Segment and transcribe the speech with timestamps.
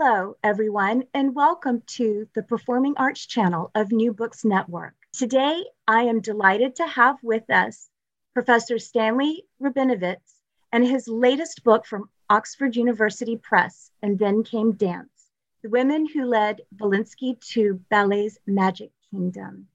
[0.00, 4.94] Hello, everyone, and welcome to the Performing Arts channel of New Books Network.
[5.12, 7.90] Today, I am delighted to have with us
[8.32, 10.34] Professor Stanley Rabinowitz
[10.70, 15.32] and his latest book from Oxford University Press, And Then Came Dance
[15.64, 19.66] The Women Who Led Volynsky to Ballet's Magic Kingdom.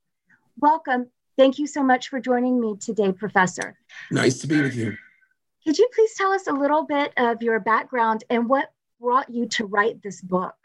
[0.58, 1.08] Welcome.
[1.38, 3.78] Thank you so much for joining me today, Professor.
[4.10, 4.96] Nice to be with you.
[5.66, 8.73] Could you please tell us a little bit of your background and what
[9.04, 10.56] brought you to write this book?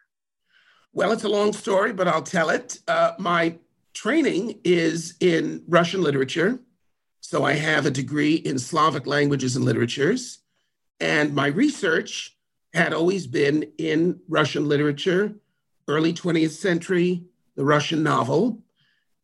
[0.92, 2.78] Well, it's a long story, but I'll tell it.
[2.86, 3.56] Uh, my
[3.94, 6.60] training is in Russian literature.
[7.20, 10.38] So I have a degree in Slavic languages and literatures.
[11.00, 12.36] And my research
[12.72, 15.34] had always been in Russian literature,
[15.88, 17.24] early 20th century,
[17.56, 18.62] the Russian novel.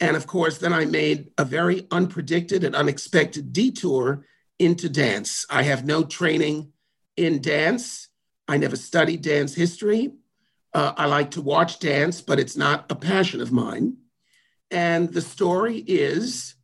[0.01, 4.27] And of course, then I made a very unpredicted and unexpected detour
[4.59, 5.47] into dance.
[5.49, 6.73] I have no training
[7.17, 8.09] in dance.
[8.49, 10.13] I never studied dance history.
[10.73, 13.97] Uh, I like to watch dance, but it's not a passion of mine.
[14.71, 16.55] And the story is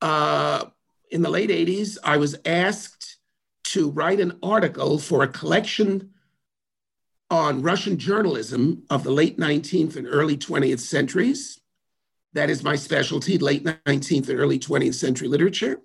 [0.00, 0.64] uh,
[1.10, 3.18] in the late 80s, I was asked
[3.64, 6.10] to write an article for a collection
[7.30, 11.60] on Russian journalism of the late 19th and early 20th centuries.
[12.32, 15.80] That is my specialty, late 19th and early 20th century literature.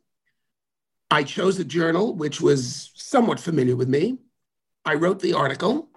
[1.10, 4.18] I chose a journal which was somewhat familiar with me.
[4.86, 5.90] I wrote the article,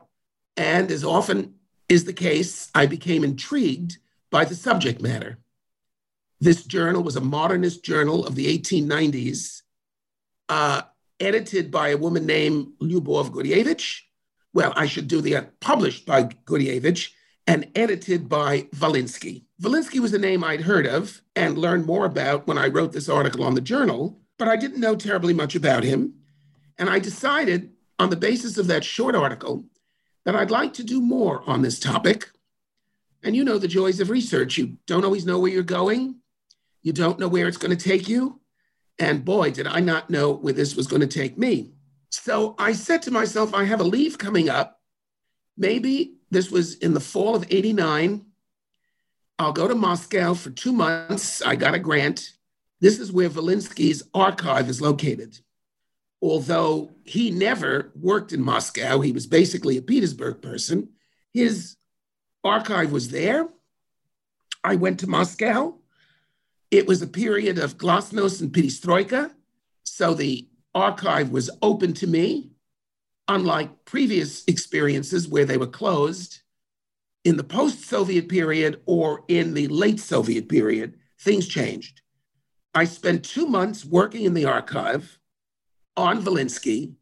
[0.56, 1.54] and as often
[1.88, 3.98] is the case, I became intrigued
[4.30, 5.38] by the subject matter.
[6.40, 9.62] This journal was a modernist journal of the 1890s,
[10.48, 10.82] uh,
[11.20, 14.00] edited by a woman named Lyubov Gurevich.
[14.52, 17.10] Well, I should do the uh, published by Gurevich
[17.46, 19.44] and edited by Volynsky.
[19.60, 23.08] Volynsky was a name I'd heard of and learned more about when I wrote this
[23.08, 26.14] article on the journal, but I didn't know terribly much about him.
[26.78, 29.64] And I decided on the basis of that short article
[30.24, 32.30] that I'd like to do more on this topic.
[33.22, 34.58] And you know the joys of research.
[34.58, 36.16] You don't always know where you're going,
[36.82, 38.40] you don't know where it's going to take you.
[38.98, 41.72] And boy, did I not know where this was going to take me.
[42.10, 44.80] So I said to myself, I have a leave coming up.
[45.56, 48.24] Maybe this was in the fall of 89.
[49.38, 51.42] I'll go to Moscow for two months.
[51.42, 52.34] I got a grant.
[52.80, 55.38] This is where Volynsky's archive is located
[56.24, 60.88] although he never worked in Moscow, he was basically a Petersburg person.
[61.34, 61.76] His
[62.42, 63.48] archive was there.
[64.64, 65.74] I went to Moscow.
[66.70, 69.32] It was a period of glasnost and perestroika.
[69.82, 72.52] So the archive was open to me,
[73.28, 76.40] unlike previous experiences where they were closed.
[77.24, 82.00] In the post Soviet period or in the late Soviet period, things changed.
[82.74, 85.18] I spent two months working in the archive
[85.96, 86.94] on Volynsky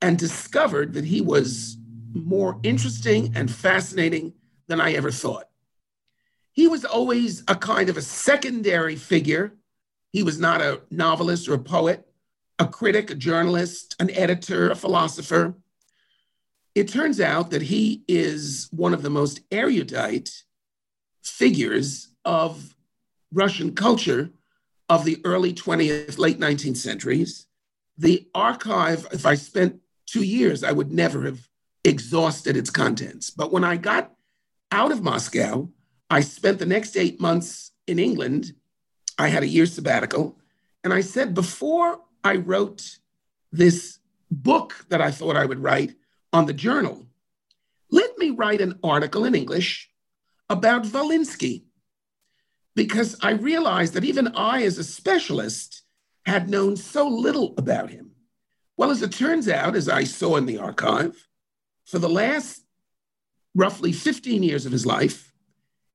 [0.00, 1.76] and discovered that he was
[2.12, 4.32] more interesting and fascinating
[4.66, 5.48] than I ever thought.
[6.52, 9.54] He was always a kind of a secondary figure.
[10.12, 12.06] He was not a novelist or a poet,
[12.58, 15.54] a critic, a journalist, an editor, a philosopher.
[16.74, 20.44] It turns out that he is one of the most erudite
[21.22, 22.74] figures of
[23.32, 24.30] Russian culture
[24.88, 27.46] of the early 20th, late 19th centuries
[28.00, 31.46] the archive, if I spent two years, I would never have
[31.84, 33.28] exhausted its contents.
[33.28, 34.12] But when I got
[34.72, 35.68] out of Moscow,
[36.08, 38.54] I spent the next eight months in England.
[39.18, 40.38] I had a year sabbatical.
[40.82, 42.98] And I said, before I wrote
[43.52, 43.98] this
[44.30, 45.94] book that I thought I would write
[46.32, 47.06] on the journal,
[47.90, 49.90] let me write an article in English
[50.48, 51.64] about Volynsky.
[52.74, 55.82] Because I realized that even I, as a specialist,
[56.26, 58.12] had known so little about him.
[58.76, 61.28] Well, as it turns out, as I saw in the archive,
[61.84, 62.64] for the last
[63.54, 65.32] roughly 15 years of his life,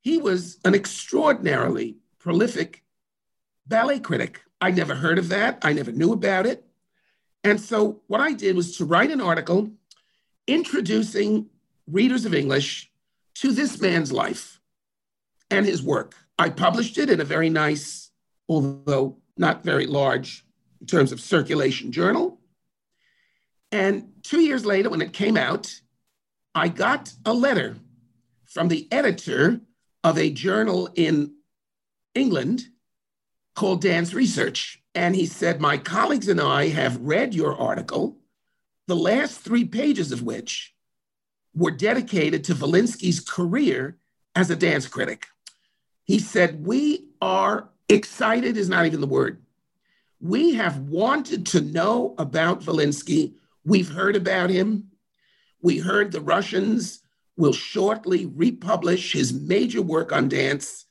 [0.02, 2.84] he was an extraordinarily prolific
[3.66, 4.42] ballet critic.
[4.62, 6.66] I never heard of that, I never knew about it.
[7.44, 9.72] And so, what I did was to write an article
[10.48, 11.48] introducing
[11.88, 12.92] readers of English
[13.36, 14.60] to this man's life
[15.50, 16.16] and his work.
[16.38, 18.12] I published it in a very nice,
[18.50, 20.46] although not very large
[20.82, 22.40] in terms of circulation journal.
[23.72, 25.74] And two years later, when it came out,
[26.54, 27.76] I got a letter
[28.46, 29.60] from the editor
[30.04, 31.36] of a journal in
[32.14, 32.64] England
[33.56, 34.82] called Dance Research.
[34.94, 38.18] And he said, My colleagues and I have read your article,
[38.88, 40.74] the last three pages of which
[41.54, 43.98] were dedicated to Volynsky's career
[44.36, 45.28] as a dance critic.
[46.04, 49.42] He said, We are excited, is not even the word.
[50.20, 53.34] We have wanted to know about Volynsky.
[53.64, 54.92] We've heard about him.
[55.62, 57.02] We heard the Russians
[57.38, 60.86] will shortly republish his major work on dance,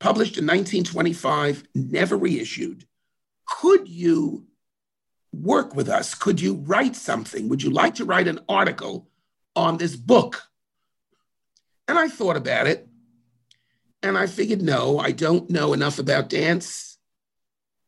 [0.00, 2.86] published in 1925, never reissued.
[3.46, 4.46] Could you
[5.32, 6.14] work with us?
[6.14, 7.48] Could you write something?
[7.48, 9.08] Would you like to write an article
[9.54, 10.42] on this book?
[11.88, 12.88] And I thought about it.
[14.06, 16.96] And I figured, no, I don't know enough about dance.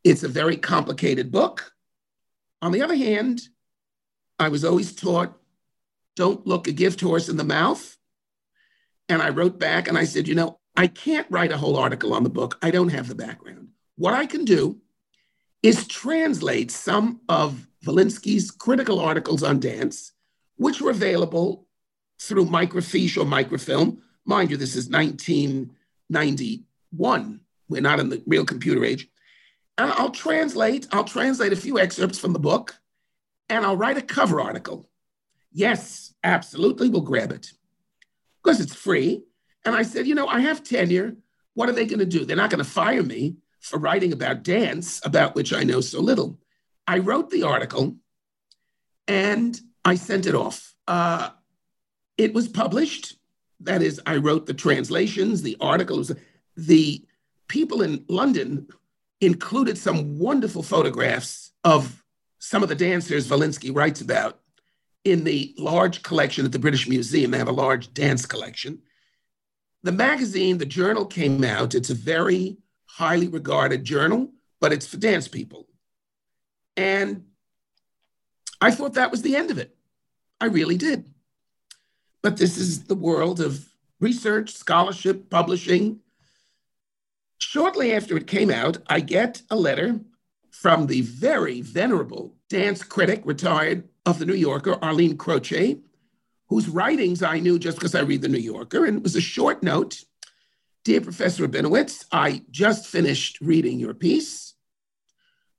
[0.03, 1.71] It's a very complicated book.
[2.61, 3.43] On the other hand,
[4.37, 5.39] I was always taught
[6.17, 7.97] don't look a gift horse in the mouth.
[9.09, 12.13] And I wrote back and I said, you know, I can't write a whole article
[12.13, 12.59] on the book.
[12.63, 13.69] I don't have the background.
[13.95, 14.81] What I can do
[15.63, 20.11] is translate some of Volynsky's critical articles on dance,
[20.57, 21.69] which were available
[22.21, 24.03] through microfiche or microfilm.
[24.25, 24.91] Mind you, this is
[26.09, 27.41] 1991.
[27.69, 29.09] We're not in the real computer age.
[29.77, 32.75] And I'll translate, I'll translate a few excerpts from the book,
[33.49, 34.89] and I'll write a cover article.
[35.53, 37.53] Yes, absolutely we'll grab it
[38.43, 39.23] because it's free.
[39.65, 41.17] And I said, you know, I have tenure.
[41.55, 42.25] What are they going to do?
[42.25, 46.01] They're not going to fire me for writing about dance, about which I know so
[46.01, 46.39] little.
[46.87, 47.97] I wrote the article
[49.07, 50.75] and I sent it off.
[50.87, 51.31] Uh,
[52.17, 53.18] it was published.
[53.61, 56.13] That is, I wrote the translations, the articles.
[56.57, 57.05] The
[57.49, 58.69] people in London
[59.21, 62.05] included some wonderful photographs of
[62.39, 64.41] some of the dancers Volynsky writes about
[65.05, 67.31] in the large collection at the British Museum.
[67.31, 68.81] They have a large dance collection.
[69.83, 71.75] The magazine, the journal came out.
[71.75, 75.67] It's a very highly regarded journal, but it's for dance people.
[76.77, 77.25] And
[78.61, 79.77] I thought that was the end of it.
[80.41, 81.13] I really did.
[82.23, 83.69] But this is the world of
[84.01, 86.01] research, scholarship, publishing.
[87.39, 90.01] Shortly after it came out, I get a letter
[90.51, 95.79] from the very venerable dance critic, retired of the New Yorker, Arlene Croce,
[96.49, 98.85] whose writings I knew just because I read the New Yorker.
[98.85, 100.03] And it was a short note
[100.85, 104.55] Dear Professor Rabinowitz, I just finished reading your piece.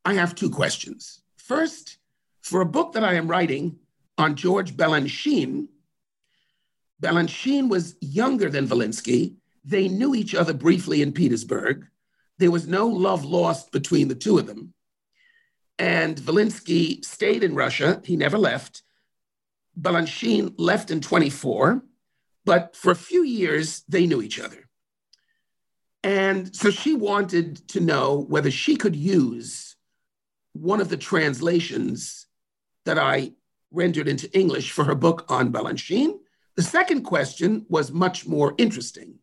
[0.03, 1.21] I have two questions.
[1.38, 1.97] First,
[2.41, 3.77] for a book that I am writing
[4.17, 5.67] on George Balanchine,
[7.01, 9.36] Balanchine was younger than Volynsky.
[9.63, 11.88] They knew each other briefly in Petersburg.
[12.38, 14.74] There was no love lost between the two of them.
[15.78, 18.01] And Volynsky stayed in Russia.
[18.04, 18.84] He never left.
[19.80, 21.84] Balanchine left in 24,
[22.44, 24.68] but for a few years, they knew each other.
[26.04, 29.75] And so she wanted to know whether she could use
[30.54, 32.28] one of the translations
[32.86, 33.34] that I
[33.72, 36.19] rendered into English for her book on Balanchine.
[36.59, 39.19] The second question was much more interesting.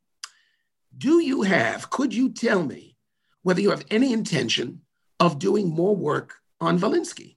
[0.97, 2.97] Do you have, could you tell me
[3.43, 4.81] whether you have any intention
[5.21, 7.37] of doing more work on Volynsky.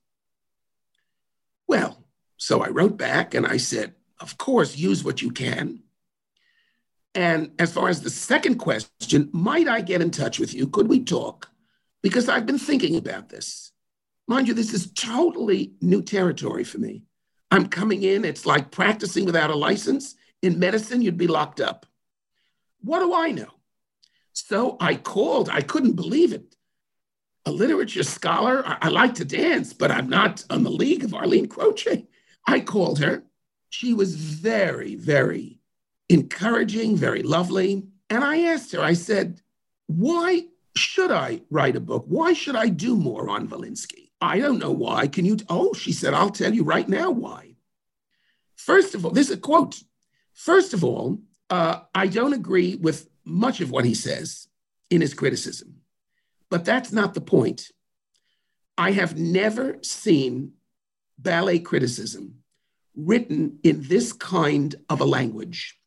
[1.67, 2.01] Well,
[2.37, 5.83] so I wrote back and I said, of course, use what you can.
[7.13, 10.68] And as far as the second question, might I get in touch with you?
[10.68, 11.49] Could we talk?
[12.01, 13.73] Because I've been thinking about this.
[14.29, 17.03] Mind you, this is totally new territory for me.
[17.51, 20.15] I'm coming in, it's like practicing without a license.
[20.41, 21.85] In medicine, you'd be locked up.
[22.81, 23.49] What do I know?
[24.33, 26.56] So I called, I couldn't believe it
[27.45, 28.65] a literature scholar.
[28.65, 32.07] I, I, like to dance, but I'm not on the league of Arlene Croce.
[32.45, 33.23] I called her.
[33.69, 35.59] She was very, very
[36.09, 37.87] encouraging, very lovely.
[38.09, 39.41] And I asked her, I said,
[39.87, 42.06] why should I write a book?
[42.07, 44.08] Why should I do more on Volynsky?
[44.21, 45.07] I don't know why.
[45.07, 45.38] Can you?
[45.47, 47.56] Oh, she said, I'll tell you right now why.
[48.56, 49.81] First of all, this is a quote.
[50.33, 54.47] First of all, uh, I don't agree with much of what he says
[54.90, 55.81] in his criticism.
[56.49, 57.71] But that's not the point.
[58.78, 60.54] I have never seen
[61.18, 62.35] ballet criticism
[62.95, 65.78] written in this kind of a language.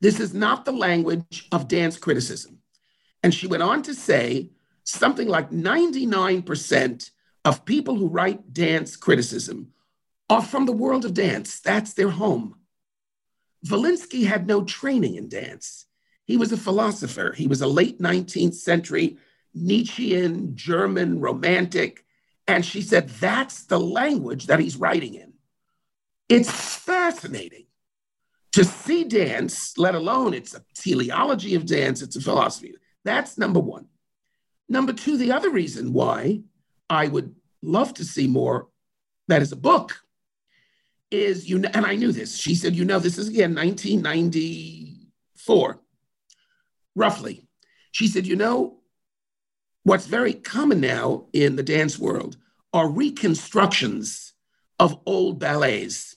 [0.00, 2.58] This is not the language of dance criticism.
[3.22, 4.50] And she went on to say
[4.84, 7.10] something like 99%
[7.46, 9.72] of people who write dance criticism
[10.28, 11.60] are from the world of dance.
[11.60, 12.56] That's their home.
[13.64, 15.86] Volynsky had no training in dance.
[16.24, 17.32] He was a philosopher.
[17.32, 19.18] He was a late 19th century
[19.54, 22.04] Nietzschean, German, romantic.
[22.46, 25.32] And she said, that's the language that he's writing in.
[26.28, 27.66] It's fascinating
[28.52, 32.74] to see dance, let alone it's a teleology of dance, it's a philosophy.
[33.04, 33.86] That's number one.
[34.68, 36.42] Number two, the other reason why
[36.88, 38.68] I would love to see more
[39.28, 40.02] that is a book
[41.10, 42.36] is you know, and I knew this.
[42.36, 45.80] She said, you know, this is again 1994,
[46.94, 47.48] roughly.
[47.92, 48.80] She said, you know,
[49.84, 52.36] what's very common now in the dance world
[52.72, 54.34] are reconstructions
[54.78, 56.16] of old ballets.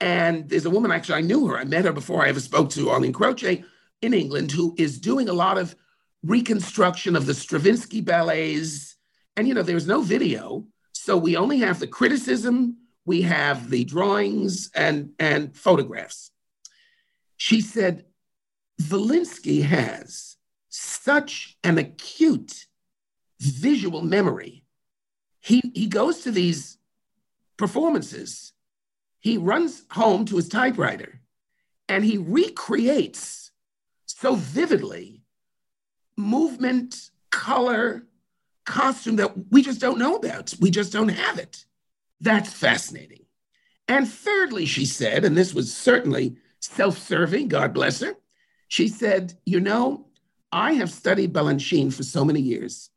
[0.00, 1.58] And there's a woman, actually, I knew her.
[1.58, 3.62] I met her before I ever spoke to Arlene Croce
[4.00, 5.76] in England, who is doing a lot of
[6.24, 8.91] reconstruction of the Stravinsky ballets.
[9.36, 10.66] And, you know, there's no video.
[10.92, 16.30] So we only have the criticism, we have the drawings and, and photographs.
[17.36, 18.04] She said,
[18.80, 20.36] Volynsky has
[20.68, 22.66] such an acute
[23.40, 24.64] visual memory.
[25.40, 26.78] He, he goes to these
[27.56, 28.52] performances,
[29.18, 31.20] he runs home to his typewriter
[31.88, 33.50] and he recreates
[34.06, 35.22] so vividly
[36.16, 38.06] movement, color,
[38.64, 40.54] costume that we just don't know about.
[40.60, 41.64] We just don't have it.
[42.20, 43.24] That's fascinating.
[43.88, 48.14] And thirdly, she said, and this was certainly self serving, God bless her,
[48.68, 50.06] she said, You know,
[50.50, 52.90] I have studied Balanchine for so many years.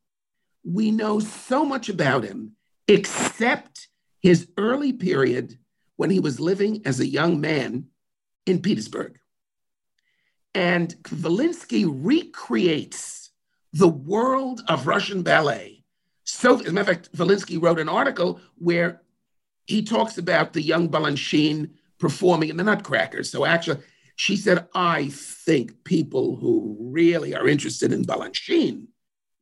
[0.64, 2.54] We know so much about him,
[2.88, 3.88] except
[4.22, 5.58] his early period
[5.96, 7.88] when he was living as a young man
[8.46, 9.20] in Petersburg.
[10.54, 13.25] And Volynsky recreates
[13.76, 15.84] the world of Russian ballet.
[16.24, 19.02] So, as a matter of fact, Volynsky wrote an article where
[19.68, 23.24] he talks about the young Balanchine performing in the Nutcracker.
[23.24, 23.82] So, actually,
[24.16, 28.88] she said, I think people who really are interested in Balanchine,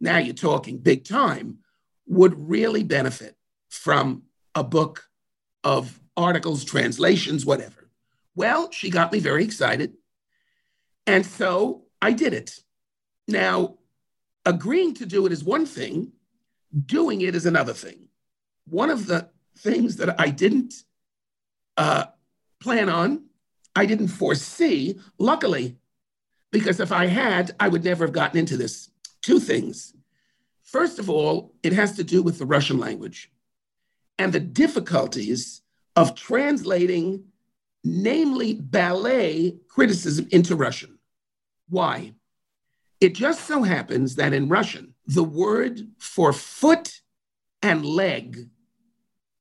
[0.02, 1.60] now you're talking big time,
[2.08, 3.38] would really benefit
[3.70, 4.24] from
[4.56, 5.08] a book
[5.64, 7.88] of articles, translations, whatever.
[8.36, 9.94] Well, she got me very excited.
[11.06, 12.60] And so I did it.
[13.28, 13.78] Now,
[14.46, 16.12] agreeing to do it is one thing,
[16.86, 18.08] doing it is another thing.
[18.66, 20.74] One of the things that I didn't
[21.78, 22.06] uh,
[22.62, 23.26] plan on,
[23.76, 25.78] I didn't foresee, luckily,
[26.52, 28.90] because if I had, I would never have gotten into this.
[29.22, 29.94] Two things.
[30.64, 33.32] First of all, it has to do with the Russian language
[34.18, 35.62] and the difficulties
[35.96, 37.26] of translating,
[37.84, 41.00] namely ballet criticism, into Russian.
[41.70, 42.14] Why?
[43.04, 47.02] It just so happens that in Russian, the word for foot
[47.62, 48.48] and leg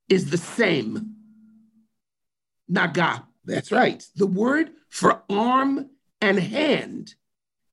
[0.09, 1.14] is the same.
[2.69, 3.25] Naga.
[3.45, 4.04] That's right.
[4.16, 5.90] The word for arm
[6.21, 7.14] and hand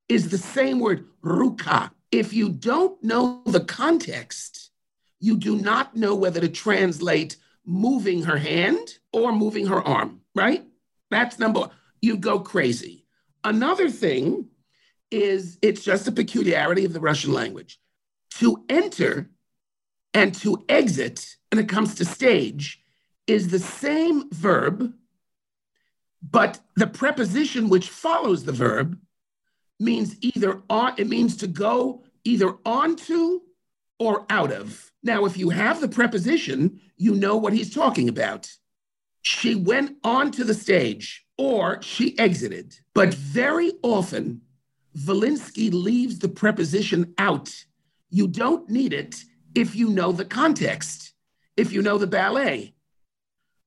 [0.07, 1.89] is the same word, ruka.
[2.11, 4.69] If you don't know the context,
[5.19, 10.63] you do not know whether to translate moving her hand or moving her arm, right?
[11.09, 11.71] That's number one.
[11.99, 13.07] You go crazy.
[13.43, 14.48] Another thing
[15.11, 17.79] is it's just a peculiarity of the Russian language.
[18.39, 19.29] To enter
[20.13, 22.81] and to exit, when it comes to stage,
[23.27, 24.93] is the same verb,
[26.21, 28.97] but the preposition which follows the verb
[29.79, 33.41] means either on, it means to go either onto
[33.99, 34.91] or out of.
[35.03, 38.51] Now, if you have the preposition, you know what he's talking about.
[39.21, 42.75] She went onto the stage or she exited.
[42.93, 44.41] But very often,
[44.97, 47.53] Volynsky leaves the preposition out.
[48.09, 49.15] You don't need it
[49.55, 51.13] if you know the context,
[51.55, 52.73] if you know the ballet.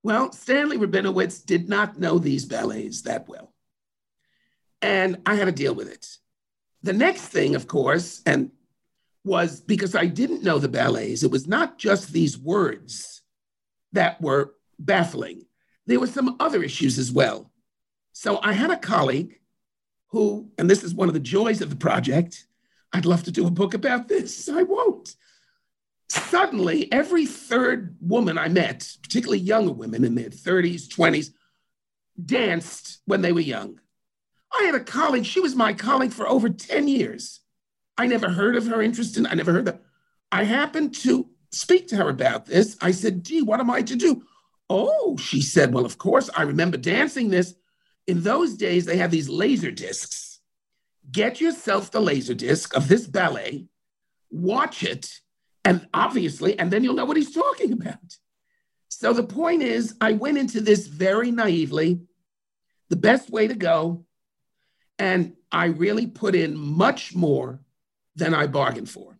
[0.02, 3.52] Well, Stanley Rabinowitz did not know these ballets that well.
[4.80, 6.06] And I had to deal with it.
[6.82, 8.50] The next thing, of course, and
[9.24, 11.22] was because I didn't know the ballets.
[11.22, 13.22] It was not just these words
[13.92, 15.46] that were baffling,
[15.86, 17.50] there were some other issues as well.
[18.12, 19.38] So I had a colleague
[20.12, 22.46] who, and this is one of the joys of the project,
[22.92, 24.48] I'd love to do a book about this.
[24.48, 25.16] I won't.
[26.08, 31.30] Suddenly, every third woman I met, particularly younger women in their 30s, 20s,
[32.22, 33.80] danced when they were young.
[34.52, 37.40] I had a colleague, she was my colleague for over 10 years.
[37.96, 39.80] I never heard of her interest in, I never heard that.
[40.30, 42.76] I happened to speak to her about this.
[42.82, 44.24] I said, gee, what am I to do?
[44.68, 47.54] Oh, she said, well, of course, I remember dancing this.
[48.06, 50.40] In those days, they had these laser discs.
[51.10, 53.66] Get yourself the laser disc of this ballet,
[54.30, 55.20] watch it,
[55.64, 58.18] and obviously, and then you'll know what he's talking about.
[58.88, 62.00] So the point is, I went into this very naively,
[62.88, 64.04] the best way to go.
[64.98, 67.60] And I really put in much more
[68.14, 69.18] than I bargained for.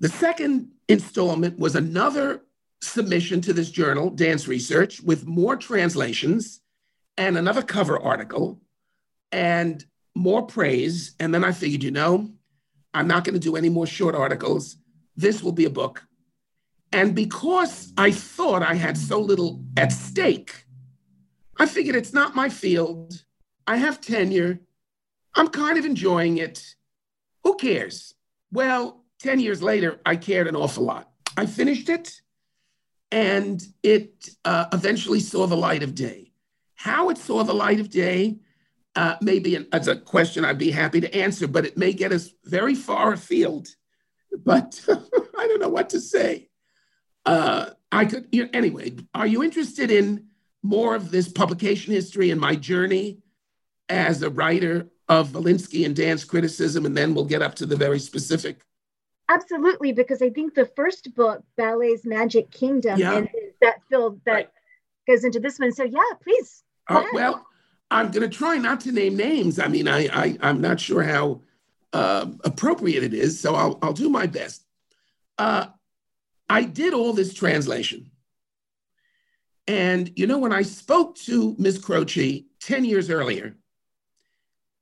[0.00, 2.44] The second installment was another
[2.80, 6.60] submission to this journal, Dance Research, with more translations
[7.18, 8.60] and another cover article
[9.32, 9.84] and
[10.14, 11.14] more praise.
[11.20, 12.30] And then I figured, you know,
[12.94, 14.76] I'm not going to do any more short articles.
[15.16, 16.04] This will be a book.
[16.92, 20.64] And because I thought I had so little at stake,
[21.58, 23.24] I figured it's not my field.
[23.66, 24.60] I have tenure.
[25.34, 26.76] I'm kind of enjoying it.
[27.42, 28.14] Who cares?
[28.52, 31.10] Well, 10 years later, I cared an awful lot.
[31.36, 32.22] I finished it
[33.10, 36.27] and it uh, eventually saw the light of day.
[36.78, 38.38] How it saw the light of day
[38.96, 41.92] uh, may be an, as a question I'd be happy to answer, but it may
[41.92, 43.68] get us very far afield.
[44.44, 46.48] But I don't know what to say.
[47.26, 50.26] Uh, I could, you know, anyway, are you interested in
[50.62, 53.18] more of this publication history and my journey
[53.88, 56.86] as a writer of Volynsky and dance criticism?
[56.86, 58.62] And then we'll get up to the very specific
[59.28, 63.18] Absolutely, because I think the first book, Ballet's Magic Kingdom, yeah.
[63.18, 63.28] and
[63.60, 64.48] that field that right.
[65.06, 65.72] goes into this one.
[65.72, 66.62] So yeah, please.
[66.88, 67.46] Uh, well,
[67.90, 69.58] I'm going to try not to name names.
[69.58, 71.42] I mean, I, I am not sure how
[71.92, 74.64] uh, appropriate it is, so I'll I'll do my best.
[75.38, 75.66] Uh,
[76.48, 78.10] I did all this translation,
[79.66, 81.78] and you know when I spoke to Ms.
[81.78, 83.56] Croce ten years earlier,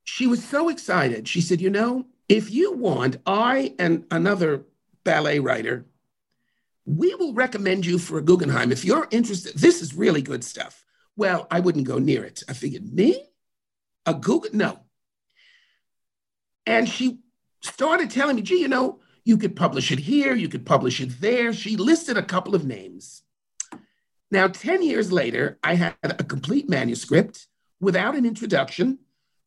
[0.03, 1.27] she was so excited.
[1.27, 4.65] She said, "You know, if you want, I and another
[5.05, 5.85] ballet writer,
[6.85, 8.73] we will recommend you for a Guggenheim.
[8.73, 10.85] If you're interested, this is really good stuff.
[11.17, 12.43] Well, I wouldn't go near it.
[12.47, 13.21] I figured, me?
[14.05, 14.57] A Guggenheim?
[14.57, 14.79] No.
[16.65, 17.19] And she
[17.61, 21.19] started telling me, gee, you know, you could publish it here, you could publish it
[21.19, 21.51] there.
[21.51, 23.23] She listed a couple of names.
[24.31, 27.47] Now, 10 years later, I had a complete manuscript
[27.79, 28.99] without an introduction,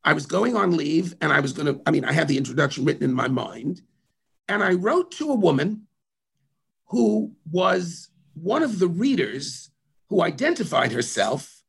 [0.04, 2.38] I was going on leave and I was going to, I mean, I had the
[2.38, 3.82] introduction written in my mind.
[4.48, 5.86] And I wrote to a woman
[6.86, 9.70] who was one of the readers
[10.08, 11.59] who identified herself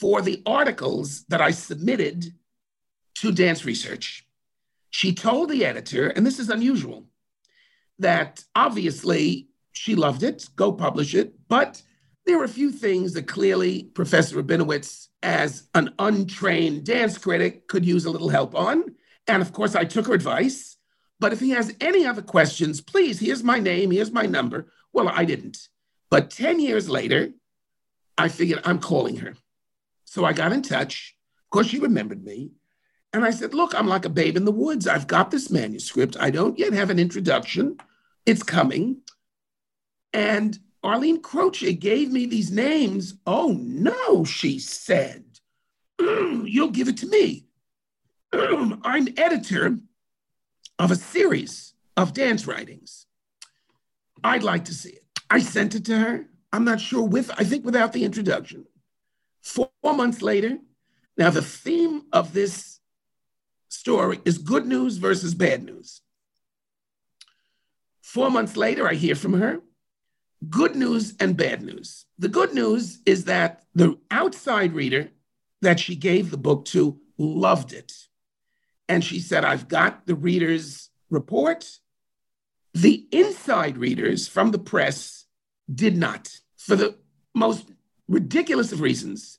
[0.00, 2.34] for the articles that I submitted
[3.16, 4.26] to Dance Research.
[4.90, 7.06] She told the editor, and this is unusual,
[7.98, 11.82] that obviously she loved it, go publish it, but
[12.26, 17.86] there were a few things that clearly Professor Rabinowitz as an untrained dance critic could
[17.86, 18.96] use a little help on.
[19.26, 20.76] And of course, I took her advice.
[21.20, 24.66] But if he has any other questions, please, here's my name, here's my number.
[24.92, 25.68] Well, I didn't.
[26.10, 27.30] But 10 years later,
[28.18, 29.34] I figured I'm calling her.
[30.06, 31.14] So I got in touch.
[31.44, 32.52] Of course, she remembered me.
[33.12, 34.86] And I said, Look, I'm like a babe in the woods.
[34.86, 36.16] I've got this manuscript.
[36.18, 37.76] I don't yet have an introduction.
[38.24, 39.02] It's coming.
[40.12, 43.14] And Arlene Croce gave me these names.
[43.26, 45.24] Oh, no, she said.
[46.00, 47.46] Mm, you'll give it to me.
[48.32, 49.78] Mm, I'm editor
[50.78, 53.06] of a series of dance writings.
[54.22, 55.04] I'd like to see it.
[55.30, 56.26] I sent it to her.
[56.52, 58.66] I'm not sure with, I think without the introduction.
[59.46, 60.58] Four months later,
[61.16, 62.80] now the theme of this
[63.68, 66.00] story is good news versus bad news.
[68.02, 69.60] Four months later, I hear from her
[70.50, 72.06] good news and bad news.
[72.18, 75.10] The good news is that the outside reader
[75.62, 77.92] that she gave the book to loved it.
[78.88, 81.78] And she said, I've got the reader's report.
[82.74, 85.26] The inside readers from the press
[85.72, 86.96] did not, for the
[87.32, 87.70] most
[88.08, 89.38] ridiculous of reasons.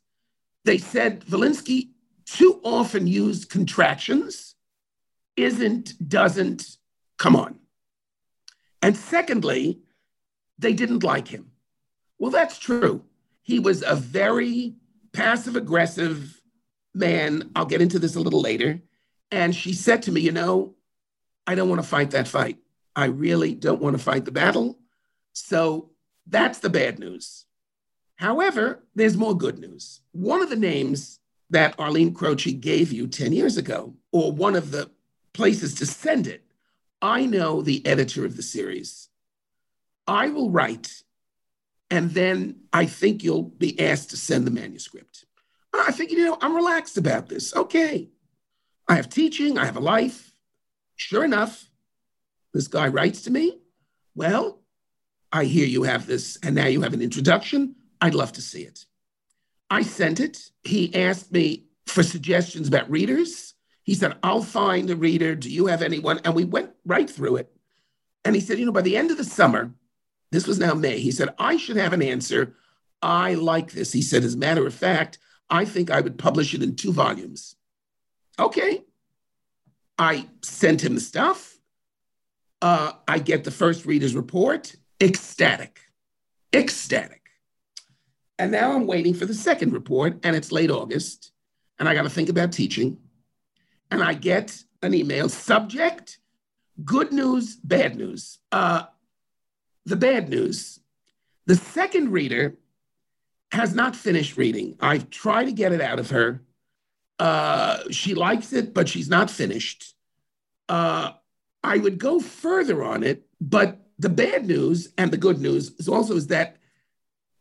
[0.65, 1.89] They said Volynsky
[2.25, 4.55] too often used contractions,
[5.35, 6.77] isn't, doesn't,
[7.17, 7.59] come on.
[8.81, 9.79] And secondly,
[10.59, 11.51] they didn't like him.
[12.19, 13.03] Well, that's true.
[13.41, 14.75] He was a very
[15.13, 16.41] passive aggressive
[16.93, 17.51] man.
[17.55, 18.81] I'll get into this a little later.
[19.31, 20.75] And she said to me, You know,
[21.45, 22.57] I don't want to fight that fight.
[22.95, 24.79] I really don't want to fight the battle.
[25.33, 25.91] So
[26.25, 27.45] that's the bad news.
[28.17, 30.01] However, there's more good news.
[30.11, 34.71] One of the names that Arlene Croce gave you 10 years ago, or one of
[34.71, 34.91] the
[35.33, 36.43] places to send it,
[37.01, 39.09] I know the editor of the series.
[40.07, 41.03] I will write,
[41.89, 45.25] and then I think you'll be asked to send the manuscript.
[45.73, 47.55] I think, you know, I'm relaxed about this.
[47.55, 48.09] Okay.
[48.87, 50.31] I have teaching, I have a life.
[50.95, 51.69] Sure enough,
[52.53, 53.59] this guy writes to me.
[54.15, 54.61] Well,
[55.31, 57.75] I hear you have this, and now you have an introduction.
[58.01, 58.85] I'd love to see it.
[59.69, 60.51] I sent it.
[60.63, 63.53] He asked me for suggestions about readers.
[63.83, 65.35] He said, I'll find a reader.
[65.35, 66.19] Do you have anyone?
[66.23, 67.51] And we went right through it.
[68.25, 69.71] And he said, You know, by the end of the summer,
[70.31, 70.99] this was now May.
[70.99, 72.55] He said, I should have an answer.
[73.01, 73.93] I like this.
[73.93, 76.91] He said, as a matter of fact, I think I would publish it in two
[76.91, 77.55] volumes.
[78.39, 78.83] Okay.
[79.97, 81.57] I sent him the stuff.
[82.61, 85.79] Uh, I get the first reader's report, ecstatic.
[86.53, 87.16] ecstatic.
[88.39, 91.31] And now I'm waiting for the second report, and it's late August,
[91.79, 92.97] and I got to think about teaching.
[93.89, 96.19] And I get an email subject
[96.83, 98.37] good news, bad news.
[98.51, 98.83] Uh,
[99.85, 100.79] the bad news
[101.47, 102.57] the second reader
[103.53, 104.75] has not finished reading.
[104.81, 106.43] I've tried to get it out of her.
[107.17, 109.95] Uh, she likes it, but she's not finished.
[110.67, 111.11] Uh,
[111.63, 115.87] I would go further on it, but the bad news and the good news is
[115.87, 116.57] also is that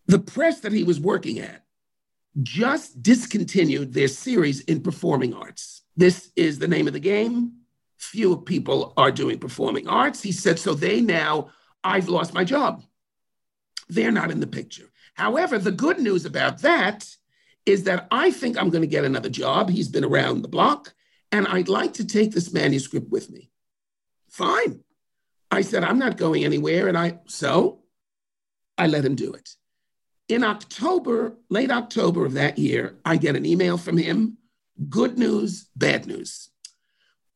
[0.07, 1.65] the press that he was working at
[2.43, 5.83] just discontinued their series in performing arts.
[5.97, 7.53] This is the name of the game.
[7.97, 10.23] Few people are doing performing arts.
[10.23, 11.51] He said, so they now,
[11.83, 12.83] I've lost my job.
[13.89, 14.91] They're not in the picture.
[15.15, 17.09] However, the good news about that
[17.65, 19.71] is that I think I'm going to get another job.
[19.71, 20.93] He's been around the block,
[21.33, 23.51] and I'd like to take this manuscript with me.
[24.29, 24.81] Fine.
[25.51, 26.89] I said, I'm not going anywhere.
[26.89, 27.81] And I, so
[28.77, 29.57] I let him do it.
[30.29, 34.39] In October, late October of that year, I get an email from him
[34.89, 36.51] good news, bad news.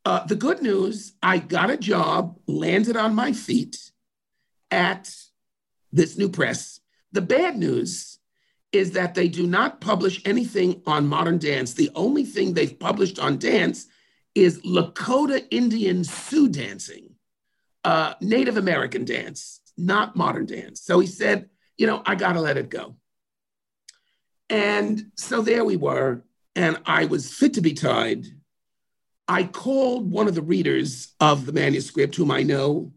[0.04, 3.78] Uh, the good news, I got a job, landed on my feet
[4.70, 5.14] at
[5.92, 6.80] this new press.
[7.12, 8.18] The bad news
[8.72, 11.74] is that they do not publish anything on modern dance.
[11.74, 13.86] The only thing they've published on dance
[14.34, 17.14] is Lakota Indian Sioux dancing,
[17.84, 20.80] uh, Native American dance, not modern dance.
[20.80, 21.50] So he said,
[21.80, 22.94] you know, I got to let it go.
[24.50, 26.22] And so there we were,
[26.54, 28.26] and I was fit to be tied.
[29.26, 32.92] I called one of the readers of the manuscript, whom I know.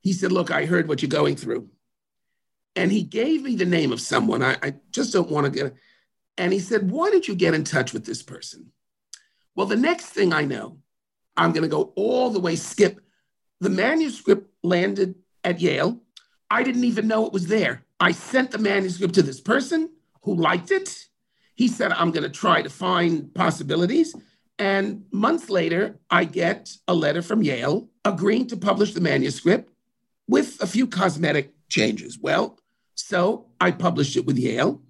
[0.00, 1.68] He said, Look, I heard what you're going through.
[2.74, 4.42] And he gave me the name of someone.
[4.42, 5.74] I, I just don't want to get.
[6.36, 8.72] And he said, Why don't you get in touch with this person?
[9.54, 10.78] Well, the next thing I know,
[11.36, 12.98] I'm going to go all the way skip.
[13.60, 16.00] The manuscript landed at Yale.
[16.50, 17.84] I didn't even know it was there.
[18.00, 19.90] I sent the manuscript to this person
[20.22, 21.06] who liked it.
[21.54, 24.16] He said, I'm going to try to find possibilities.
[24.58, 29.70] And months later, I get a letter from Yale agreeing to publish the manuscript
[30.26, 32.18] with a few cosmetic changes.
[32.18, 32.58] Well,
[32.94, 34.82] so I published it with Yale.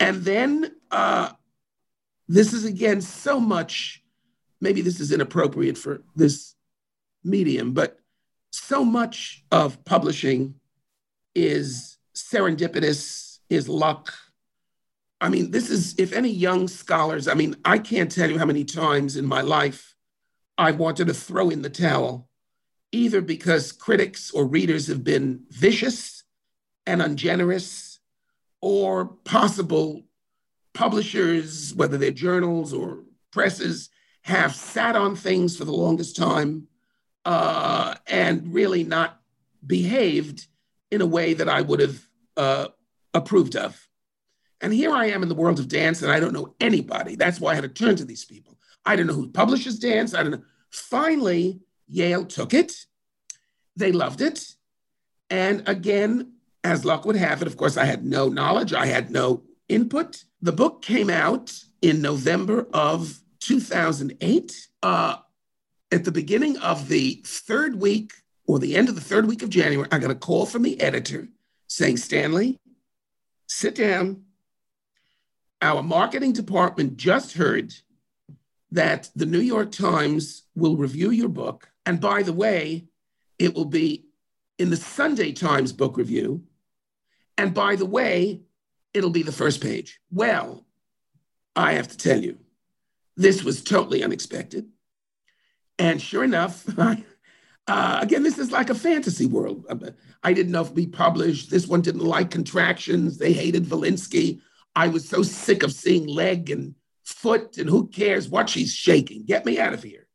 [0.00, 1.30] And then uh,
[2.28, 4.02] this is again so much,
[4.60, 6.54] maybe this is inappropriate for this
[7.22, 7.98] medium, but
[8.50, 10.54] so much of publishing
[11.34, 11.91] is
[12.30, 14.12] serendipitous, is luck.
[15.20, 18.46] I mean, this is, if any young scholars, I mean, I can't tell you how
[18.46, 19.94] many times in my life
[20.58, 22.28] I've wanted to throw in the towel,
[22.90, 26.24] either because critics or readers have been vicious
[26.86, 28.00] and ungenerous,
[28.60, 30.02] or possible
[30.72, 33.90] publishers, whether they're journals or presses,
[34.22, 36.68] have sat on things for the longest time
[37.24, 39.20] uh, and really not
[39.66, 40.46] behaved
[40.90, 42.68] in a way that I would have uh,
[43.14, 43.88] approved of.
[44.60, 47.16] And here I am in the world of dance, and I don't know anybody.
[47.16, 48.56] That's why I had to turn to these people.
[48.84, 50.14] I don't know who publishes dance.
[50.14, 50.42] I don't know.
[50.70, 52.72] Finally, Yale took it.
[53.76, 54.54] They loved it.
[55.30, 59.10] And again, as luck would have it, of course, I had no knowledge, I had
[59.10, 60.24] no input.
[60.40, 64.68] The book came out in November of 2008.
[64.82, 65.16] Uh,
[65.90, 68.12] at the beginning of the third week
[68.46, 70.80] or the end of the third week of January, I got a call from the
[70.80, 71.28] editor
[71.72, 72.60] saying, Stanley,
[73.46, 74.24] sit down.
[75.62, 77.72] Our marketing department just heard
[78.72, 81.70] that the New York Times will review your book.
[81.86, 82.88] And by the way,
[83.38, 84.06] it will be
[84.58, 86.44] in the Sunday Times book review.
[87.38, 88.42] And by the way,
[88.92, 89.98] it'll be the first page.
[90.10, 90.66] Well,
[91.56, 92.38] I have to tell you,
[93.16, 94.68] this was totally unexpected.
[95.78, 96.66] And sure enough,
[97.66, 99.66] uh, again, this is like a fantasy world.
[100.22, 101.50] I didn't know if we published.
[101.50, 103.18] This one didn't like contractions.
[103.18, 104.40] They hated Volynsky.
[104.74, 109.24] I was so sick of seeing leg and foot and who cares what she's shaking.
[109.24, 110.06] Get me out of here.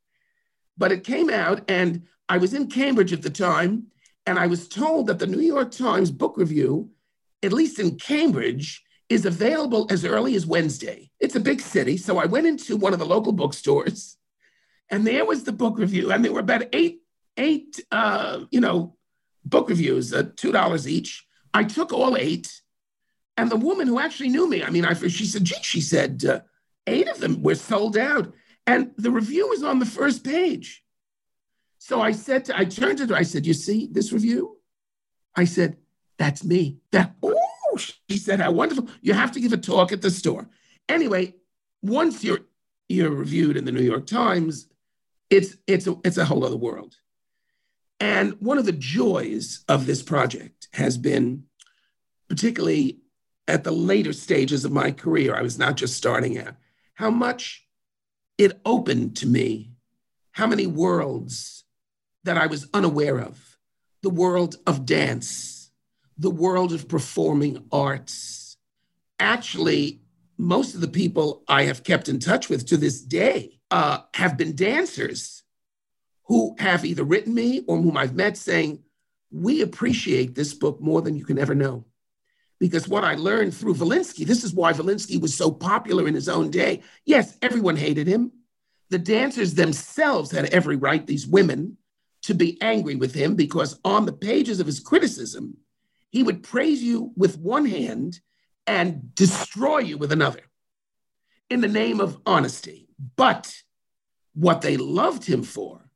[0.78, 3.88] But it came out, and I was in Cambridge at the time,
[4.26, 6.92] and I was told that the New York Times book review
[7.44, 11.10] at least in Cambridge, is available as early as Wednesday.
[11.20, 11.98] It's a big city.
[11.98, 14.18] So I went into one of the local bookstores
[14.90, 16.12] and there was the book review.
[16.12, 17.02] And there were about eight,
[17.38, 18.95] eight, uh, you know,
[19.45, 21.26] book reviews, uh, $2 each.
[21.54, 22.62] I took all eight.
[23.38, 26.23] And the woman who actually knew me, I mean, I, she said, gee, she said,
[26.26, 26.39] uh,
[26.88, 28.34] eight of them were sold out.
[28.65, 30.84] And the review was on the first page.
[31.78, 34.58] So I said to, I turned to her, I said, you see this review?
[35.36, 35.78] I said,
[36.17, 36.80] that's me.
[36.91, 38.89] That, oh, she said, how wonderful.
[39.02, 40.50] You have to give a talk at the store.
[40.89, 41.36] Anyway,
[41.82, 42.41] once you're
[42.89, 44.67] you're reviewed in the New York Times,
[45.30, 46.95] it's it's a, it's a whole other world.
[48.00, 51.44] And one of the joys of this project has been
[52.30, 53.00] particularly
[53.48, 56.56] at the later stages of my career, I was not just starting out,
[56.96, 57.66] how much
[58.38, 59.72] it opened to me,
[60.32, 61.64] how many worlds
[62.24, 63.58] that I was unaware of
[64.04, 65.72] the world of dance,
[66.18, 68.58] the world of performing arts.
[69.20, 70.02] Actually,
[70.38, 74.38] most of the people I have kept in touch with to this day uh, have
[74.38, 75.37] been dancers
[76.28, 78.84] who have either written me or whom I've met saying,
[79.32, 81.86] We appreciate this book more than you can ever know.
[82.60, 86.28] Because what I learned through Volynsky, this is why Volynsky was so popular in his
[86.28, 86.82] own day.
[87.06, 88.32] Yes, everyone hated him.
[88.90, 91.78] The dancers themselves had every right, these women,
[92.24, 95.58] to be angry with him because on the pages of his criticism,
[96.10, 98.20] he would praise you with one hand
[98.66, 100.42] and destroy you with another
[101.50, 102.90] in the name of honesty.
[103.16, 103.54] But
[104.34, 105.87] what they loved him for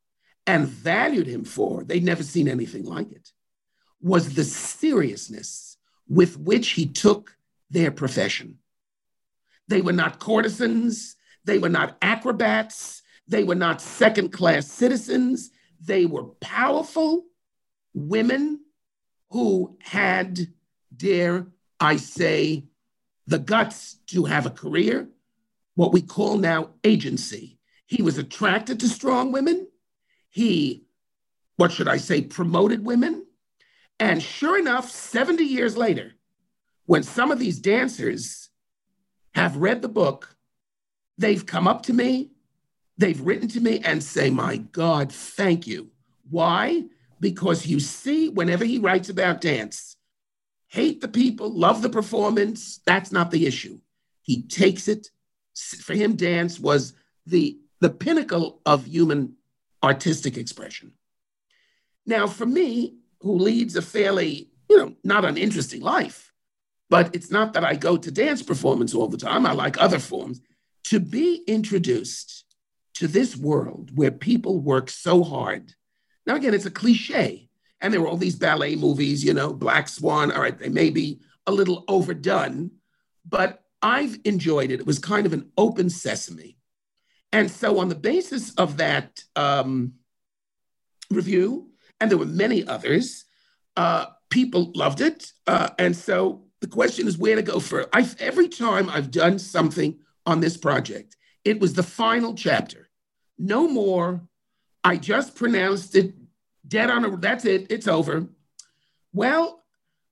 [0.46, 3.32] and valued him for, they'd never seen anything like it,
[4.00, 5.76] was the seriousness
[6.08, 7.36] with which he took
[7.70, 8.58] their profession.
[9.68, 15.50] They were not courtesans, they were not acrobats, they were not second class citizens,
[15.80, 17.24] they were powerful
[17.94, 18.60] women
[19.30, 20.38] who had,
[20.94, 21.46] dare
[21.80, 22.64] I say,
[23.26, 25.08] the guts to have a career,
[25.74, 27.58] what we call now agency.
[27.86, 29.68] He was attracted to strong women.
[30.32, 30.86] He,
[31.56, 33.26] what should I say, promoted women.
[34.00, 36.14] And sure enough, 70 years later,
[36.86, 38.48] when some of these dancers
[39.34, 40.34] have read the book,
[41.18, 42.32] they've come up to me,
[42.96, 45.90] they've written to me and say, My God, thank you.
[46.30, 46.84] Why?
[47.20, 49.96] Because you see, whenever he writes about dance,
[50.68, 53.78] hate the people, love the performance, that's not the issue.
[54.22, 55.10] He takes it.
[55.54, 56.94] For him, dance was
[57.26, 59.36] the, the pinnacle of human
[59.82, 60.92] artistic expression.
[62.06, 66.32] Now, for me, who leads a fairly, you know, not uninteresting life,
[66.90, 69.46] but it's not that I go to dance performance all the time.
[69.46, 70.40] I like other forms.
[70.86, 72.44] To be introduced
[72.94, 75.74] to this world where people work so hard.
[76.26, 77.48] Now, again, it's a cliche.
[77.80, 80.30] And there were all these ballet movies, you know, Black Swan.
[80.30, 82.70] All right, they may be a little overdone,
[83.26, 84.80] but I've enjoyed it.
[84.80, 86.58] It was kind of an open sesame.
[87.32, 89.94] And so, on the basis of that um,
[91.10, 93.24] review, and there were many others,
[93.76, 95.32] uh, people loved it.
[95.46, 99.38] Uh, and so, the question is where to go for I, every time I've done
[99.38, 102.88] something on this project, it was the final chapter.
[103.38, 104.22] No more.
[104.84, 106.14] I just pronounced it
[106.66, 108.26] dead on a, that's it, it's over.
[109.12, 109.62] Well,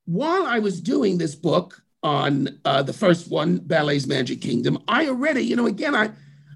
[0.04, 5.08] while I was doing this book on uh, the first one, Ballet's Magic Kingdom, I
[5.08, 6.10] already, you know, again, I,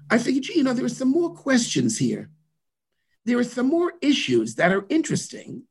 [0.09, 2.29] I figured, gee, you know, there are some more questions here.
[3.25, 5.63] There are some more issues that are interesting.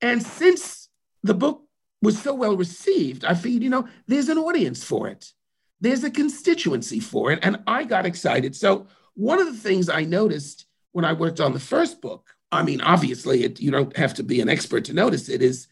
[0.00, 0.88] And since
[1.22, 1.62] the book
[2.00, 5.32] was so well received, I figured, you know, there's an audience for it.
[5.80, 7.40] There's a constituency for it.
[7.42, 8.56] And I got excited.
[8.56, 12.62] So, one of the things I noticed when I worked on the first book I
[12.62, 15.42] mean, obviously, it, you don't have to be an expert to notice it.
[15.42, 15.68] Is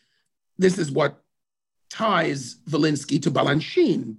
[0.58, 1.22] this is what
[1.88, 4.16] ties Volynsky to Balanchine?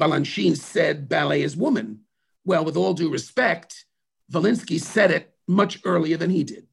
[0.00, 2.00] Balanchine said ballet is woman.
[2.44, 3.84] Well, with all due respect,
[4.32, 6.66] Volynsky said it much earlier than he did.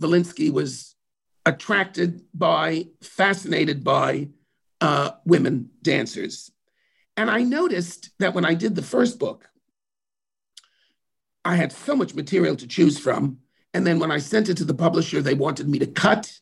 [0.00, 0.94] Volynsky was
[1.46, 4.28] attracted by, fascinated by
[4.80, 6.50] uh, women dancers.
[7.16, 9.48] And I noticed that when I did the first book,
[11.44, 13.38] I had so much material to choose from
[13.72, 16.40] and then when I sent it to the publisher, they wanted me to cut.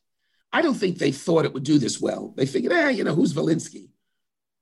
[0.52, 2.32] I don't think they thought it would do this well.
[2.36, 3.88] They figured, eh, you know, who's Volynsky?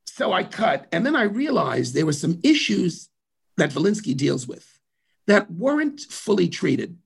[0.06, 0.86] So I cut.
[0.90, 3.08] And then I realized there were some issues
[3.56, 4.78] that Volynsky deals with
[5.26, 6.98] that weren't fully treated.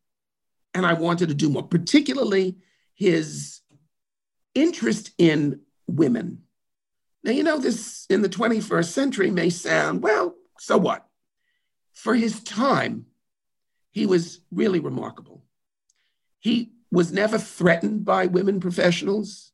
[0.75, 2.57] And I wanted to do more, particularly
[2.95, 3.61] his
[4.55, 6.43] interest in women.
[7.25, 11.07] Now, you know, this in the 21st century may sound, well, so what?
[11.93, 13.07] For his time,
[13.91, 15.45] he was really remarkable.
[16.39, 19.53] He was never threatened by women professionals.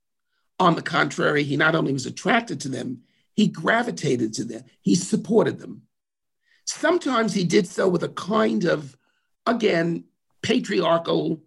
[0.58, 3.02] On the contrary, he not only was attracted to them,
[3.34, 5.82] he gravitated to them, he supported them.
[6.66, 8.96] Sometimes he did so with a kind of,
[9.46, 10.04] again,
[10.42, 11.40] patriarchal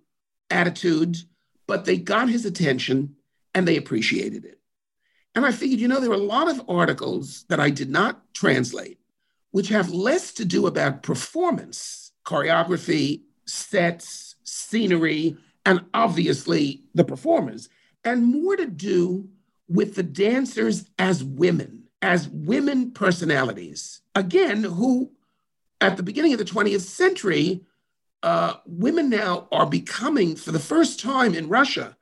[0.50, 1.18] attitude,
[1.68, 3.16] but they got his attention
[3.54, 4.60] and they appreciated it.
[5.36, 8.34] And I figured, you know, there are a lot of articles that I did not
[8.34, 9.00] translate,
[9.52, 17.70] which have less to do about performance, choreography, sets, scenery, and obviously the performers,
[18.04, 19.30] and more to do
[19.68, 24.02] with the dancers as women, as women personalities.
[24.20, 25.12] Again, who
[25.80, 27.64] at the beginning of the 20th century,
[28.22, 31.96] uh, women now are becoming, for the first time in Russia,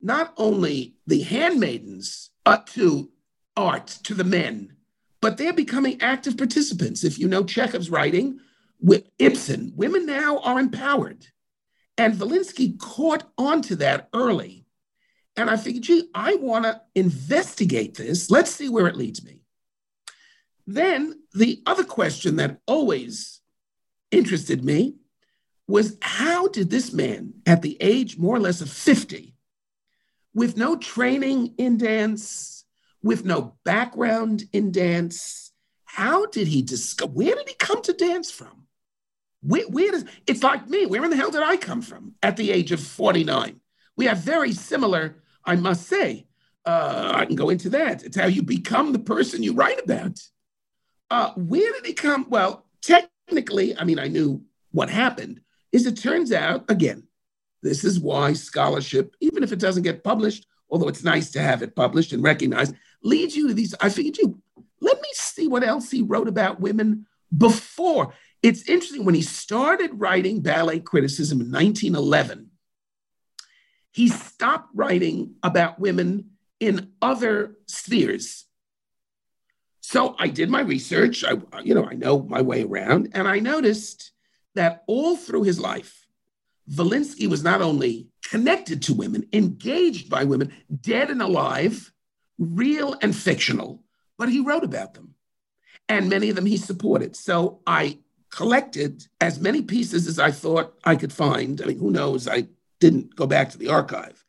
[0.00, 3.10] not only the handmaidens, but to
[3.56, 4.76] art to the men,
[5.20, 7.02] but they're becoming active participants.
[7.02, 8.38] If you know Chekhov's writing,
[8.80, 11.26] with Ibsen, women now are empowered.
[11.98, 14.64] And Volynsky caught onto that early.
[15.36, 18.30] And I figured, gee, I want to investigate this.
[18.30, 19.43] Let's see where it leads me.
[20.66, 23.40] Then the other question that always
[24.10, 24.96] interested me
[25.66, 29.34] was how did this man, at the age more or less of 50,
[30.34, 32.64] with no training in dance,
[33.02, 35.52] with no background in dance,
[35.84, 38.66] how did he discover, where did he come to dance from?
[39.42, 42.36] Where, where does, it's like me, where in the hell did I come from at
[42.36, 43.60] the age of 49?
[43.96, 46.26] We have very similar, I must say,
[46.66, 48.02] uh, I can go into that.
[48.02, 50.18] It's how you become the person you write about.
[51.14, 52.26] Uh, where did he come?
[52.28, 57.06] Well, technically, I mean, I knew what happened, is it turns out, again,
[57.62, 61.62] this is why scholarship, even if it doesn't get published, although it's nice to have
[61.62, 62.74] it published and recognized,
[63.04, 63.76] leads you to these.
[63.80, 64.42] I figured, you
[64.80, 67.06] let me see what else he wrote about women
[67.38, 68.12] before.
[68.42, 72.50] It's interesting when he started writing ballet criticism in 1911,
[73.92, 78.43] he stopped writing about women in other spheres.
[79.86, 81.24] So I did my research.
[81.24, 84.12] I, you know, I know my way around, and I noticed
[84.54, 86.06] that all through his life,
[86.70, 91.92] Volynsky was not only connected to women, engaged by women, dead and alive,
[92.38, 93.84] real and fictional,
[94.16, 95.16] but he wrote about them.
[95.86, 97.14] And many of them he supported.
[97.14, 97.98] So I
[98.30, 101.60] collected as many pieces as I thought I could find.
[101.60, 102.26] I mean, who knows?
[102.26, 102.48] I
[102.80, 104.24] didn't go back to the archive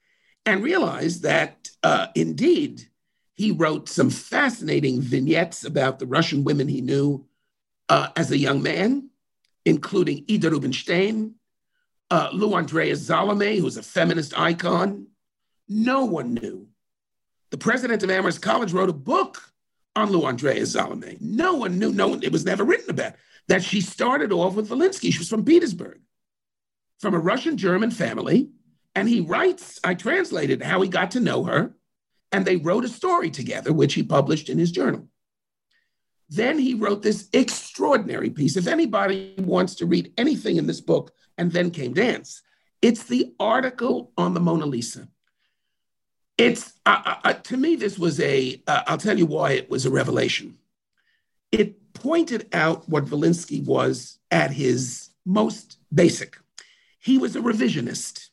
[0.46, 2.90] and realized that uh, indeed
[3.36, 7.26] he wrote some fascinating vignettes about the Russian women he knew
[7.90, 9.10] uh, as a young man
[9.66, 11.34] including Ida Rubinstein,
[12.12, 15.08] uh, Lou Andreas Salome, who's a feminist icon.
[15.68, 16.68] No one knew.
[17.50, 19.42] The president of Amherst College wrote a book
[19.96, 21.18] on Lou Andreas Salome.
[21.20, 23.14] No one knew, no one, it was never written about,
[23.48, 25.12] that she started off with Volynsky.
[25.12, 26.00] She was from Petersburg,
[27.00, 28.50] from a Russian German family.
[28.94, 31.74] And he writes, I translated how he got to know her,
[32.36, 35.08] and they wrote a story together, which he published in his journal.
[36.28, 38.58] Then he wrote this extraordinary piece.
[38.58, 42.42] If anybody wants to read anything in this book, and then came dance,
[42.82, 45.08] it's the article on the Mona Lisa.
[46.38, 48.62] It's uh, uh, to me, this was a.
[48.68, 50.58] will uh, tell you why it was a revelation.
[51.54, 56.38] It pointed out what Volynsky was at his most basic.
[57.00, 58.28] He was a revisionist.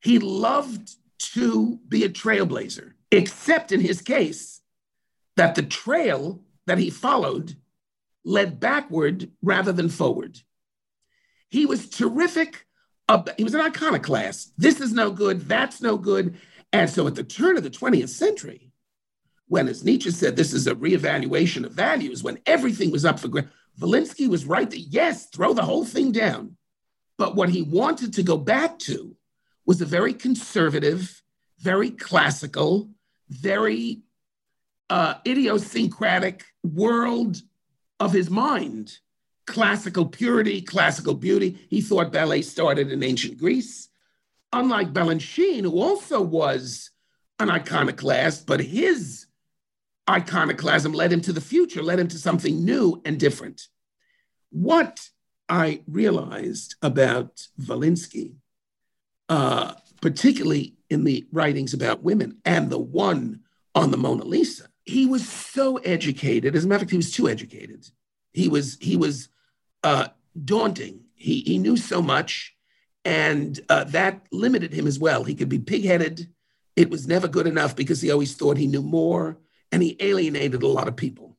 [0.00, 0.96] He loved
[1.30, 4.60] to be a trailblazer, except in his case,
[5.36, 7.56] that the trail that he followed
[8.24, 10.38] led backward rather than forward.
[11.50, 12.66] He was terrific.
[13.08, 14.52] Uh, he was an iconoclast.
[14.56, 15.48] This is no good.
[15.48, 16.36] That's no good.
[16.72, 18.70] And so at the turn of the 20th century,
[19.48, 23.28] when, as Nietzsche said, this is a reevaluation of values, when everything was up for
[23.28, 26.56] grabs, Volynsky was right that, yes, throw the whole thing down.
[27.18, 29.16] But what he wanted to go back to
[29.66, 31.22] was a very conservative,
[31.58, 32.90] very classical,
[33.28, 34.02] very
[34.90, 37.40] uh, idiosyncratic world
[38.00, 38.98] of his mind
[39.46, 41.58] classical purity, classical beauty.
[41.68, 43.88] He thought ballet started in ancient Greece.
[44.52, 46.90] Unlike Balanchine, who also was
[47.38, 49.26] an iconoclast, but his
[50.08, 53.62] iconoclasm led him to the future, led him to something new and different.
[54.50, 55.08] What
[55.48, 58.34] I realized about Volynsky,
[59.32, 63.40] uh, particularly in the writings about women and the one
[63.74, 66.54] on the Mona Lisa, he was so educated.
[66.54, 67.88] As a matter of fact, he was too educated.
[68.34, 69.30] He was he was
[69.82, 70.08] uh,
[70.44, 71.04] daunting.
[71.14, 72.54] He he knew so much,
[73.06, 75.24] and uh, that limited him as well.
[75.24, 76.28] He could be pigheaded.
[76.76, 79.38] It was never good enough because he always thought he knew more,
[79.70, 81.38] and he alienated a lot of people.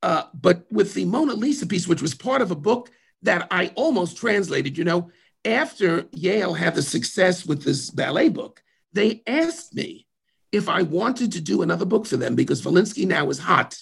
[0.00, 2.88] Uh, but with the Mona Lisa piece, which was part of a book
[3.22, 5.10] that I almost translated, you know,
[5.44, 10.06] after Yale had the success with this ballet book, they asked me
[10.52, 13.78] if I wanted to do another book for them because Volynsky now is hot,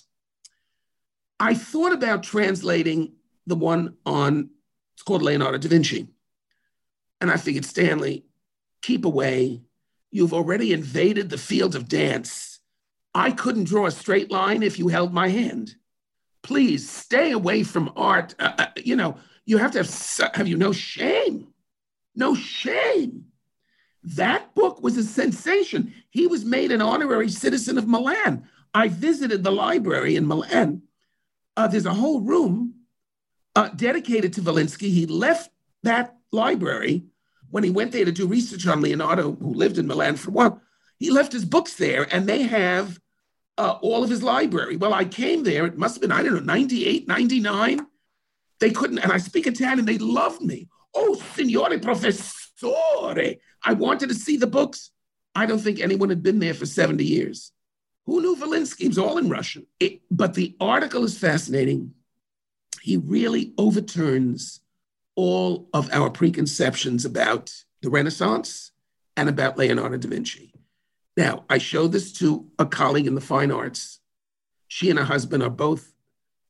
[1.41, 3.15] I thought about translating
[3.47, 4.51] the one on,
[4.95, 6.09] it's called Leonardo da Vinci.
[7.21, 8.27] And I figured, Stanley,
[8.83, 9.63] keep away.
[10.11, 12.61] You've already invaded the field of dance.
[13.15, 15.75] I couldn't draw a straight line if you held my hand.
[16.43, 18.35] Please stay away from art.
[18.39, 19.17] Uh, uh, you know,
[19.49, 21.49] you have to have, have you no shame?
[22.15, 23.25] No shame.
[24.05, 25.95] That book was a sensation.
[26.11, 28.47] He was made an honorary citizen of Milan.
[28.75, 30.83] I visited the library in Milan.
[31.57, 32.75] Uh, there's a whole room
[33.57, 34.91] uh, dedicated to Volynsky.
[34.91, 35.51] He left
[35.83, 37.05] that library
[37.51, 40.35] when he went there to do research on Leonardo, who lived in Milan for a
[40.35, 40.63] while.
[40.99, 43.01] He left his books there, and they have
[43.57, 44.77] uh, all of his library.
[44.77, 47.87] Well, I came there, it must have been, I don't know, 98, 99.
[48.61, 50.69] They couldn't, and I speak Italian, they loved me.
[50.95, 53.15] Oh, signore professore.
[53.65, 54.91] I wanted to see the books.
[55.35, 57.53] I don't think anyone had been there for 70 years.
[58.07, 58.85] Who knew Volynsky?
[58.85, 59.67] It was all in Russian.
[59.79, 61.93] It, but the article is fascinating.
[62.83, 64.61] He really overturns
[65.15, 67.53] all of our preconceptions about
[67.83, 68.73] the Renaissance
[69.17, 70.55] and about Leonardo da Vinci.
[71.17, 74.01] Now, I showed this to a colleague in the fine arts.
[74.69, 75.93] She and her husband are both,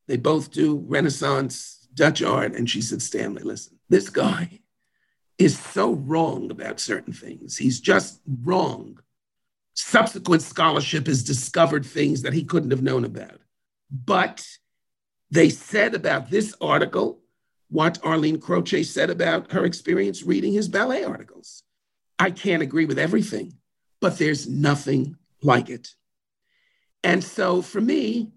[0.06, 2.54] they both do Renaissance Dutch art.
[2.54, 4.60] And she said, Stanley, listen, this guy
[5.36, 7.56] is so wrong about certain things.
[7.56, 8.98] He's just wrong
[9.78, 13.40] subsequent scholarship has discovered things that he couldn't have known about.
[13.90, 14.44] But
[15.30, 17.20] they said about this article
[17.70, 21.62] what Arlene Croce said about her experience reading his ballet articles.
[22.18, 23.54] I can't agree with everything,
[24.00, 25.90] but there's nothing like it.
[27.04, 28.32] And so for me,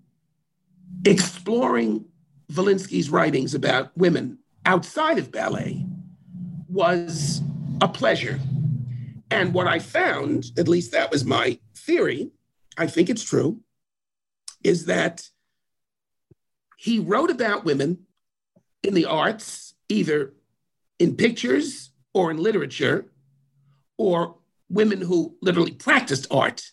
[1.05, 2.05] exploring
[2.51, 5.85] Volynsky's writings about women outside of ballet
[6.67, 7.41] was
[7.81, 8.39] a pleasure.
[9.29, 12.31] And what I found, at least that was my theory,
[12.77, 13.61] I think it's true,
[14.63, 15.29] is that
[16.77, 17.99] he wrote about women
[18.83, 20.33] in the arts, either
[20.99, 23.05] in pictures or in literature,
[23.97, 24.35] or
[24.69, 26.71] women who literally practiced art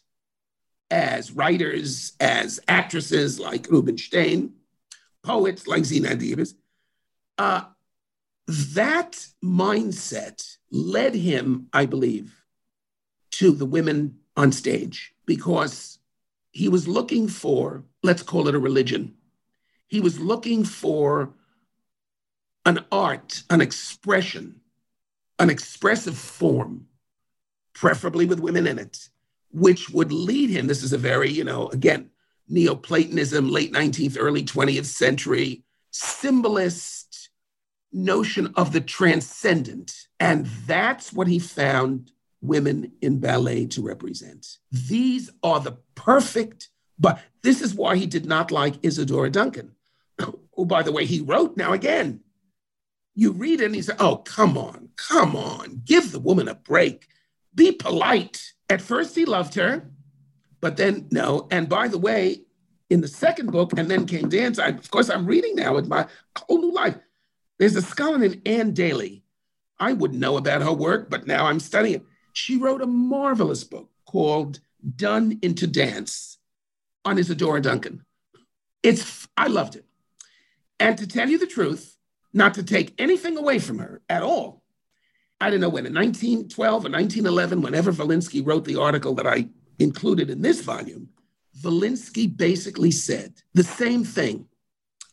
[0.91, 4.55] as writers, as actresses like Rubinstein,
[5.29, 6.55] poets like Zina Davis.
[7.37, 7.65] Uh,
[8.47, 12.35] that mindset led him, I believe,
[13.33, 15.99] to the women on stage because
[16.51, 19.15] he was looking for, let's call it a religion.
[19.87, 21.35] He was looking for
[22.65, 24.61] an art, an expression,
[25.39, 26.87] an expressive form,
[27.75, 29.11] preferably with women in it,
[29.53, 30.67] which would lead him.
[30.67, 32.11] This is a very, you know, again,
[32.49, 37.31] Neoplatonism, late 19th, early 20th century, symbolist
[37.93, 39.95] notion of the transcendent.
[40.21, 44.47] And that's what he found women in ballet to represent.
[44.71, 46.69] These are the perfect,
[46.99, 49.73] but this is why he did not like Isadora Duncan,
[50.57, 52.21] oh, by the way, he wrote now again.
[53.15, 56.55] You read it and he said, Oh, come on, come on, give the woman a
[56.55, 57.09] break,
[57.55, 58.53] be polite.
[58.71, 59.91] At first, he loved her,
[60.61, 61.47] but then no.
[61.51, 62.43] And by the way,
[62.91, 65.87] in the second book, and then came Dance, I, of course, I'm reading now with
[65.87, 66.07] my
[66.37, 66.97] whole new life.
[67.59, 69.25] There's a scholar named Ann Daly.
[69.79, 72.03] I wouldn't know about her work, but now I'm studying it.
[72.33, 74.61] She wrote a marvelous book called
[74.97, 76.39] Done into Dance
[77.05, 78.05] on Isadora Duncan.
[78.83, 79.85] It's I loved it.
[80.81, 81.97] And to tell you the truth,
[82.33, 84.63] not to take anything away from her at all,
[85.41, 89.49] I don't know when, in 1912 or 1911, whenever Volynsky wrote the article that I
[89.79, 91.09] included in this volume,
[91.61, 94.47] Volynsky basically said the same thing.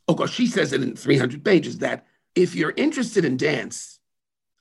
[0.08, 2.06] Oh, gosh, she says it in 300 pages that
[2.36, 4.00] if you're interested in dance,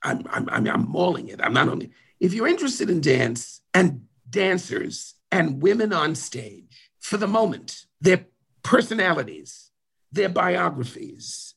[0.03, 1.41] I'm, I'm, I'm, mauling it.
[1.41, 7.17] I'm not only, if you're interested in dance and dancers and women on stage, for
[7.17, 8.25] the moment, their
[8.63, 9.71] personalities,
[10.11, 11.53] their biographies,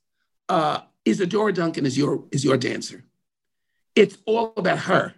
[0.48, 3.04] uh, Isadora Duncan is your, is your dancer.
[3.94, 5.14] It's all about her.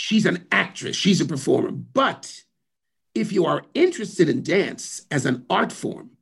[0.00, 1.70] She's an actress, she's a performer.
[1.70, 2.42] But
[3.14, 6.12] if you are interested in dance as an art form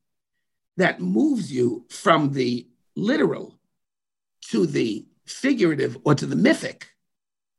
[0.76, 2.66] that moves you from the
[2.96, 3.54] literal
[4.50, 6.88] to the figurative or to the mythic,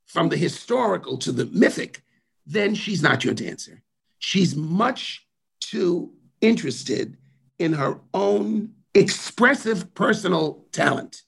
[0.04, 2.02] from the historical to the mythic,
[2.46, 3.82] then she's not your dancer.
[4.18, 5.26] She's much
[5.58, 6.12] too
[6.42, 7.16] interested
[7.58, 11.22] in her own expressive personal talent.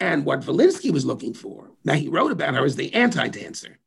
[0.00, 3.78] And what Volynsky was looking for, now he wrote about her as the anti dancer,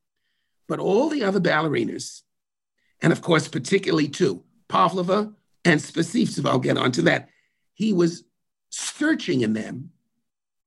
[0.70, 2.22] but all the other ballerinas,
[3.02, 5.34] and of course, particularly two, Pavlova
[5.66, 7.30] and Spesivtseva, I'll get onto that,
[7.74, 8.24] he was
[8.70, 9.92] searching in them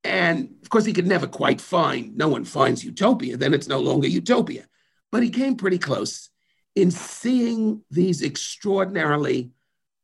[0.05, 3.79] and of course, he could never quite find, no one finds utopia, then it's no
[3.79, 4.67] longer utopia.
[5.11, 6.31] But he came pretty close
[6.75, 9.53] in seeing these extraordinarily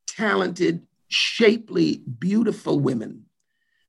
[0.07, 3.25] talented, shapely, beautiful women,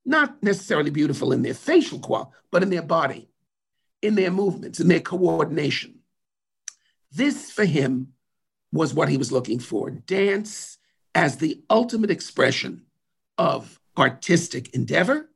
[0.04, 3.28] not necessarily beautiful in their facial quality, but in their body,
[4.02, 5.99] in their movements, in their coordination.
[7.12, 8.12] This for him
[8.72, 10.78] was what he was looking for dance
[11.14, 12.82] as the ultimate expression
[13.36, 15.30] of artistic endeavor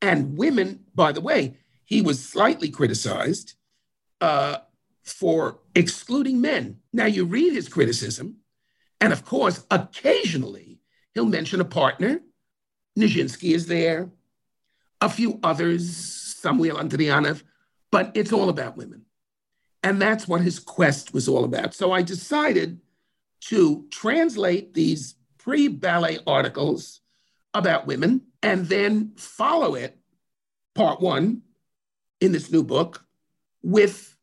[0.00, 3.54] and women, by the way, he was slightly criticized
[4.20, 4.58] uh,
[5.02, 6.80] for excluding men.
[6.92, 8.36] Now, you read his criticism,
[9.00, 10.80] and of course, occasionally
[11.14, 12.20] he'll mention a partner.
[12.98, 14.10] Nijinsky is there,
[15.00, 17.42] a few others, Samuel Andrianov,
[17.90, 19.05] but it's all about women.
[19.86, 21.72] And that's what his quest was all about.
[21.72, 22.80] So I decided
[23.42, 27.02] to translate these pre ballet articles
[27.54, 29.96] about women and then follow it,
[30.74, 31.42] part one,
[32.20, 33.06] in this new book,
[33.62, 34.16] with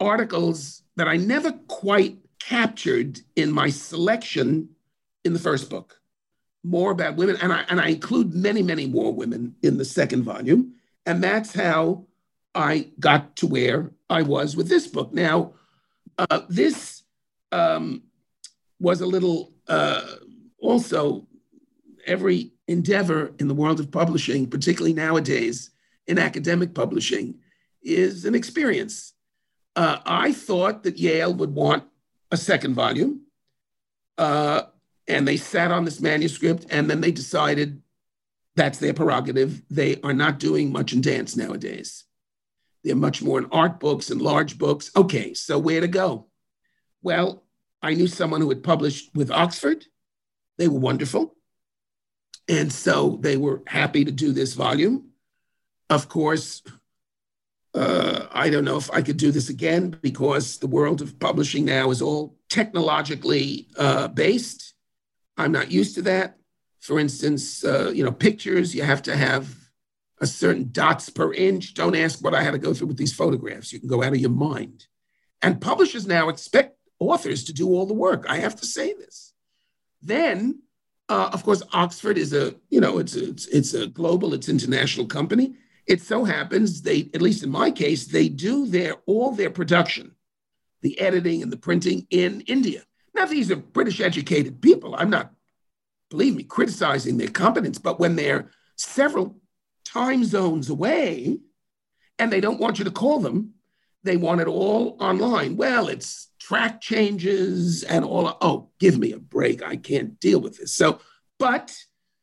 [0.00, 4.70] articles that I never quite captured in my selection
[5.24, 6.00] in the first book.
[6.64, 10.24] More about women, and I, and I include many, many more women in the second
[10.24, 10.74] volume.
[11.06, 12.07] And that's how
[12.54, 15.12] I got to where I was with this book.
[15.12, 15.54] Now,
[16.18, 17.02] uh, this
[17.52, 18.02] um,
[18.80, 20.16] was a little uh,
[20.58, 21.26] also
[22.06, 25.70] every endeavor in the world of publishing, particularly nowadays
[26.06, 27.38] in academic publishing,
[27.82, 29.12] is an experience.
[29.76, 31.84] Uh, I thought that Yale would want
[32.30, 33.22] a second volume,
[34.16, 34.62] uh,
[35.06, 37.82] and they sat on this manuscript, and then they decided
[38.56, 39.62] that's their prerogative.
[39.70, 42.04] They are not doing much in dance nowadays.
[42.88, 44.90] They're much more in art books and large books.
[44.96, 46.28] Okay, so where to go?
[47.02, 47.44] Well,
[47.82, 49.84] I knew someone who had published with Oxford.
[50.56, 51.36] They were wonderful.
[52.48, 55.10] And so they were happy to do this volume.
[55.90, 56.62] Of course,
[57.74, 61.66] uh, I don't know if I could do this again because the world of publishing
[61.66, 64.72] now is all technologically uh, based.
[65.36, 66.38] I'm not used to that.
[66.80, 69.57] For instance, uh, you know, pictures, you have to have
[70.20, 71.74] a certain dots per inch.
[71.74, 73.72] Don't ask what I had to go through with these photographs.
[73.72, 74.86] You can go out of your mind.
[75.42, 78.26] And publishers now expect authors to do all the work.
[78.28, 79.32] I have to say this.
[80.02, 80.62] Then,
[81.08, 84.48] uh, of course, Oxford is a you know it's a, it's it's a global, it's
[84.48, 85.54] international company.
[85.86, 90.14] It so happens they, at least in my case, they do their all their production,
[90.82, 92.82] the editing and the printing in India.
[93.14, 94.94] Now these are British educated people.
[94.94, 95.32] I'm not,
[96.10, 99.40] believe me, criticizing their competence, but when they're several
[99.92, 101.38] time zones away
[102.18, 103.54] and they don't want you to call them,
[104.04, 105.56] they want it all online.
[105.56, 108.36] Well, it's track changes and all.
[108.40, 109.62] Oh, give me a break.
[109.62, 110.72] I can't deal with this.
[110.72, 111.00] So,
[111.38, 111.76] but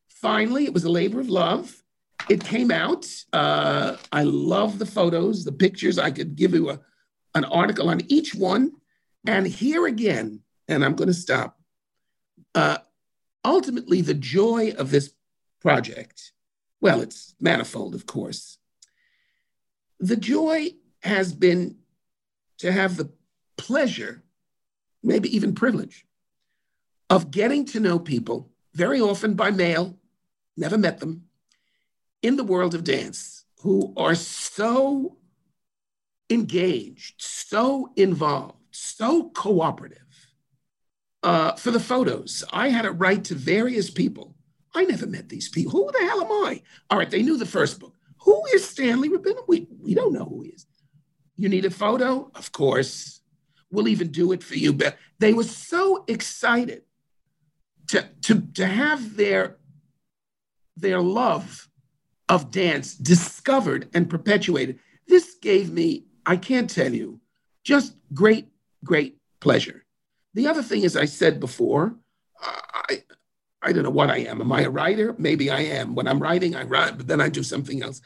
[0.09, 1.83] finally, it was a labor of love.
[2.29, 3.05] It came out.
[3.31, 5.99] Uh, I love the photos, the pictures.
[5.99, 6.79] I could give you a,
[7.35, 8.71] an article on each one.
[9.27, 11.59] And here again, and I'm going to stop.
[12.53, 12.77] Uh,
[13.43, 15.11] ultimately, the joy of this
[15.61, 16.31] project,
[16.85, 18.59] well, it's manifold, of course.
[19.99, 20.69] The joy
[21.01, 21.77] has been
[22.59, 23.09] to have the
[23.57, 24.21] pleasure,
[25.01, 26.05] maybe even privilege,
[27.09, 29.97] of getting to know people, very often by mail,
[30.55, 31.23] never met them,
[32.21, 35.17] in the world of dance who are so
[36.29, 40.05] engaged, so involved, so cooperative.
[41.23, 44.35] Uh, for the photos, I had a write to various people.
[44.75, 45.71] I never met these people.
[45.71, 46.61] Who the hell am I?
[46.89, 47.95] All right, they knew the first book.
[48.19, 49.37] Who is Stanley Rabin?
[49.47, 50.65] We, we don't know who he is.
[51.37, 52.31] You need a photo?
[52.35, 53.21] Of course.
[53.71, 54.73] We'll even do it for you.
[54.73, 56.83] But they were so excited
[57.87, 59.57] to, to, to have their,
[60.75, 61.69] their love
[62.27, 64.79] of dance discovered and perpetuated.
[65.07, 67.19] This gave me, I can't tell you,
[67.63, 68.47] just great,
[68.83, 69.85] great pleasure.
[70.33, 71.95] The other thing, as I said before,
[72.41, 73.03] I,
[73.65, 74.41] I don't know what I am.
[74.41, 75.15] Am I a writer?
[75.17, 75.95] Maybe I am.
[75.95, 77.99] When I'm writing, I write, but then I do something else.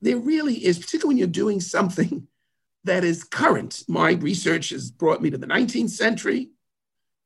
[0.00, 2.26] There really is, particularly when you're doing something
[2.84, 3.84] that is current.
[3.86, 6.50] My research has brought me to the 19th century,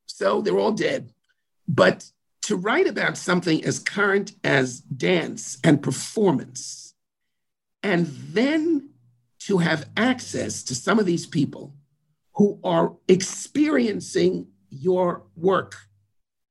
[0.07, 1.13] so they're all dead.
[1.69, 2.11] But
[2.43, 6.93] to write about something as current as dance and performance,
[7.81, 8.89] and then
[9.39, 11.73] to have access to some of these people
[12.35, 15.77] who are experiencing your work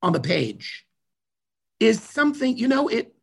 [0.03, 0.87] on the page
[1.81, 3.15] is something, you know, it,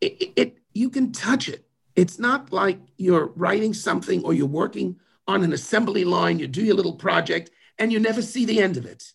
[0.00, 1.66] it, it you can touch it.
[1.96, 6.64] It's not like you're writing something or you're working on an assembly line, you do
[6.64, 9.12] your little project, and you never see the end of it.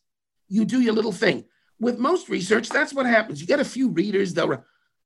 [0.48, 1.46] You do your little thing.
[1.80, 3.42] With most research, that's what happens.
[3.42, 4.64] You get a few readers, they'll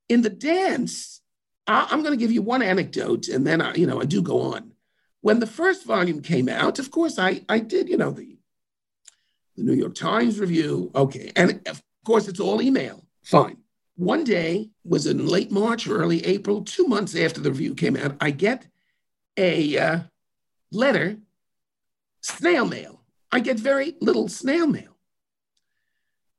[0.09, 1.21] in the dance.
[1.67, 4.41] I'm going to give you one anecdote, and then I, you know, I do go
[4.41, 4.71] on.
[5.21, 8.37] When the first volume came out, of course, I, I did, you know, the,
[9.55, 10.91] the New York Times review.
[10.95, 11.31] Okay.
[11.35, 13.06] And of course, it's all email.
[13.27, 13.57] Fine.
[13.97, 17.97] One day was in late March or early April, two months after the review came
[17.97, 18.67] out, I get
[19.35, 19.99] a uh,
[20.71, 21.17] letter,
[22.21, 23.01] snail mail.
[23.29, 24.95] I get very little snail mail.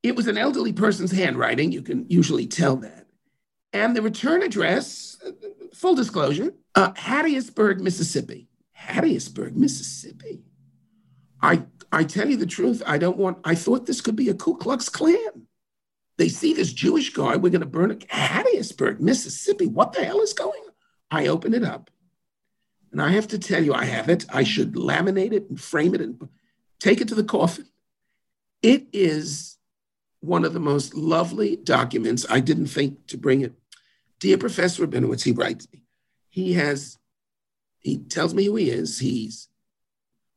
[0.03, 1.73] It was an elderly person's handwriting.
[1.73, 3.07] You can usually tell that.
[3.75, 5.19] And the return address,
[5.75, 8.49] full disclosure, uh, Hattiesburg, Mississippi.
[8.75, 10.41] Hattiesburg, Mississippi.
[11.43, 14.35] I, I tell you the truth, I don't want, I thought this could be a
[14.35, 15.48] Ku Klux Klan.
[16.19, 18.07] They see this Jewish guy, we're going to burn it.
[18.09, 19.67] Hattiesburg, Mississippi.
[19.67, 20.73] What the hell is going on?
[21.11, 21.91] I open it up.
[22.91, 24.27] And I have to tell you, I have it.
[24.29, 26.29] I should laminate it and frame it and
[26.81, 27.67] take it to the coffin.
[28.63, 29.59] It is
[30.21, 32.27] one of the most lovely documents.
[32.29, 33.53] I didn't think to bring it.
[34.19, 35.85] Dear Professor Rabinowitz, he writes me.
[36.29, 36.99] He has,
[37.79, 38.99] he tells me who he is.
[38.99, 39.49] He's,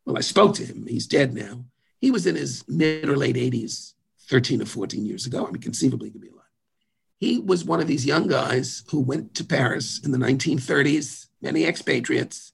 [0.05, 0.85] well, I spoke to him.
[0.87, 1.65] He's dead now.
[1.99, 3.93] He was in his mid or late 80s,
[4.31, 5.45] 13 or 14 years ago.
[5.45, 6.39] I mean, conceivably, he could be alive.
[7.17, 11.65] He was one of these young guys who went to Paris in the 1930s, many
[11.65, 12.53] expatriates,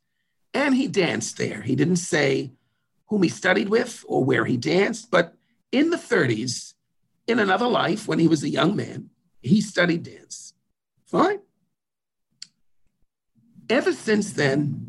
[0.55, 1.61] and he danced there.
[1.61, 2.51] He didn't say
[3.05, 5.35] whom he studied with or where he danced, but
[5.71, 6.73] in the 30s,
[7.27, 10.53] in another life, when he was a young man, he studied dance.
[11.05, 11.39] Fine.
[13.69, 14.83] Ever since then,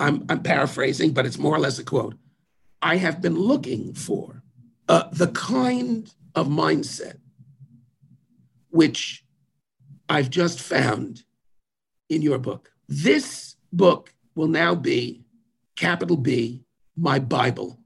[0.00, 2.16] I'm, I'm paraphrasing, but it's more or less a quote.
[2.82, 4.39] I have been looking for
[4.90, 7.18] uh, the kind of mindset
[8.70, 9.24] which
[10.08, 11.22] I've just found
[12.08, 12.72] in your book.
[12.88, 15.22] This book will now be,
[15.76, 16.64] capital B,
[16.96, 17.78] my Bible.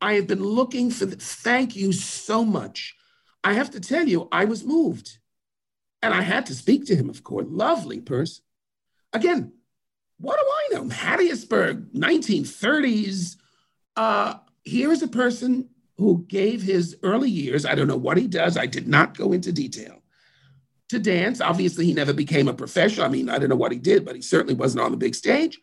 [0.00, 1.34] I have been looking for this.
[1.34, 2.96] Thank you so much.
[3.44, 5.18] I have to tell you, I was moved.
[6.00, 7.44] And I had to speak to him, of course.
[7.50, 8.42] Lovely person.
[9.12, 9.52] Again,
[10.18, 10.88] what do I know?
[10.88, 13.36] Hattiesburg, 1930s.
[13.94, 14.34] Uh,
[14.64, 18.56] here is a person who gave his early years, I don't know what he does,
[18.56, 20.02] I did not go into detail,
[20.88, 21.40] to dance.
[21.40, 23.06] Obviously, he never became a professional.
[23.06, 25.14] I mean, I don't know what he did, but he certainly wasn't on the big
[25.14, 25.60] stage.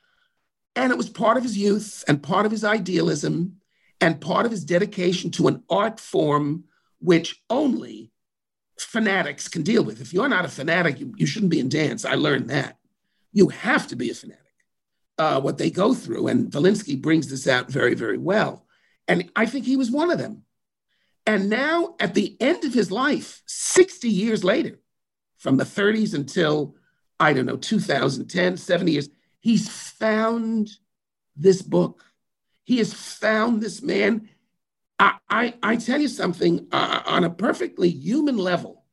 [0.75, 3.57] And it was part of his youth and part of his idealism
[3.99, 6.65] and part of his dedication to an art form
[6.99, 8.11] which only
[8.77, 10.01] fanatics can deal with.
[10.01, 12.05] If you're not a fanatic, you, you shouldn't be in dance.
[12.05, 12.77] I learned that.
[13.33, 14.43] You have to be a fanatic.
[15.17, 18.66] Uh, what they go through, and Volynsky brings this out very, very well.
[19.07, 20.43] And I think he was one of them.
[21.25, 24.79] And now, at the end of his life, 60 years later,
[25.37, 26.75] from the 30s until,
[27.19, 30.69] I don't know, 2010, 70 years, he's found
[31.35, 32.03] this book.
[32.63, 34.29] He has found this man.
[34.99, 38.85] I, I, I tell you something uh, on a perfectly human level.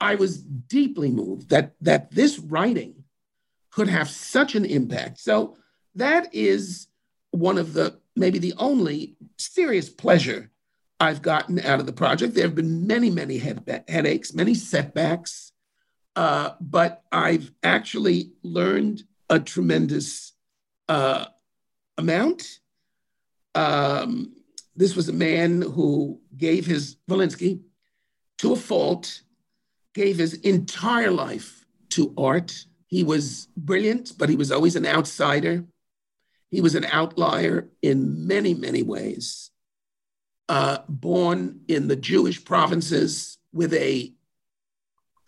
[0.00, 3.04] I was deeply moved that, that this writing
[3.70, 5.18] could have such an impact.
[5.18, 5.56] So
[5.94, 6.88] that is
[7.38, 10.50] one of the maybe the only serious pleasure
[11.00, 12.34] I've gotten out of the project.
[12.34, 15.52] There have been many, many head, headaches, many setbacks,
[16.16, 20.32] uh, but I've actually learned a tremendous
[20.88, 21.26] uh,
[21.96, 22.58] amount.
[23.54, 24.34] Um,
[24.74, 27.60] this was a man who gave his Volynsky
[28.38, 29.22] to a fault,
[29.94, 32.64] gave his entire life to art.
[32.86, 35.64] He was brilliant, but he was always an outsider.
[36.50, 39.50] He was an outlier in many, many ways.
[40.48, 44.14] Uh, born in the Jewish provinces with a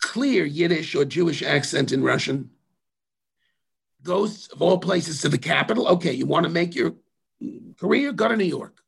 [0.01, 2.49] clear Yiddish or Jewish accent in Russian,
[4.03, 5.87] goes of all places to the capital.
[5.87, 6.95] Okay, you want to make your
[7.79, 8.11] career?
[8.11, 8.81] Go to New York.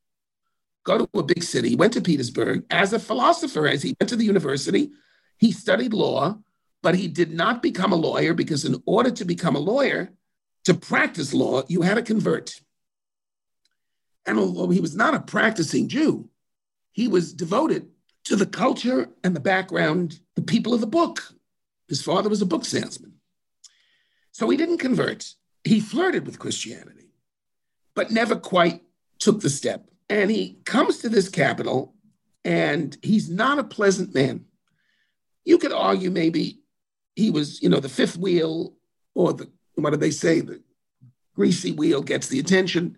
[0.84, 1.76] Go to a big city.
[1.76, 4.92] Went to Petersburg as a philosopher, as he went to the university.
[5.38, 6.40] He studied law,
[6.82, 10.12] but he did not become a lawyer because, in order to become a lawyer,
[10.66, 12.62] to practice law, you had to convert.
[14.26, 16.30] And although he was not a practicing Jew,
[16.92, 17.90] he was devoted
[18.26, 21.34] to the culture and the background, the people of the book.
[21.90, 23.14] His father was a book salesman.
[24.32, 25.34] So he didn't convert.
[25.64, 27.12] He flirted with Christianity,
[27.96, 28.82] but never quite
[29.20, 29.90] took the step.
[30.10, 31.94] And he comes to this capital,
[32.44, 34.46] and he's not a pleasant man.
[35.46, 36.62] You could argue maybe
[37.16, 38.74] he was, you know, the fifth wheel
[39.14, 40.42] or the what do they say?
[40.42, 40.62] The
[41.36, 42.98] greasy wheel gets the attention.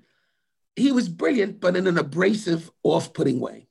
[0.75, 3.67] He was brilliant, but in an abrasive, off putting way.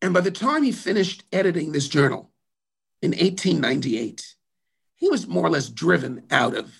[0.00, 2.30] And by the time he finished editing this journal
[3.00, 4.36] in 1898,
[4.96, 6.72] he was more or less driven out of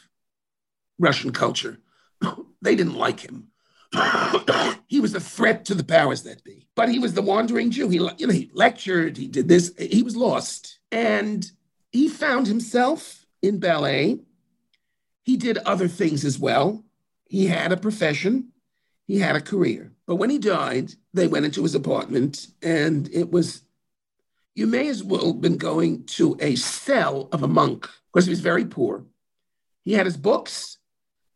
[0.99, 1.81] Russian culture.
[2.63, 3.49] they didn't like him.
[4.87, 6.69] he was a threat to the powers that be.
[6.75, 7.89] But he was the wandering Jew.
[7.89, 10.79] He, you know, he lectured, he did this, he was lost.
[10.91, 11.51] And
[11.91, 14.21] he found himself in ballet
[15.23, 16.85] he did other things as well.
[17.25, 18.53] He had a profession,
[19.07, 19.93] he had a career.
[20.07, 23.63] But when he died, they went into his apartment, and it was,
[24.55, 28.31] you may as well have been going to a cell of a monk because he
[28.31, 29.05] was very poor.
[29.83, 30.79] He had his books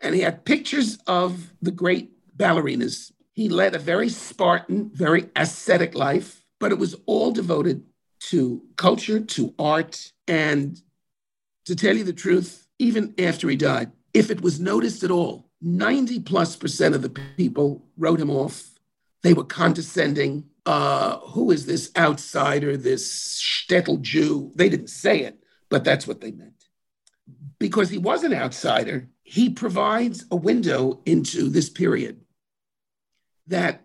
[0.01, 3.13] and he had pictures of the great ballerinas.
[3.33, 7.85] He led a very Spartan, very ascetic life, but it was all devoted
[8.21, 10.13] to culture, to art.
[10.29, 10.81] And
[11.65, 13.93] to tell you the truth, even after he died.
[14.13, 18.71] If it was noticed at all, 90 plus percent of the people wrote him off.
[19.23, 20.45] They were condescending.
[20.65, 24.53] Uh, who is this outsider, this shtetl Jew?
[24.55, 26.65] They didn't say it, but that's what they meant.
[27.59, 32.21] Because he was an outsider, he provides a window into this period
[33.47, 33.83] that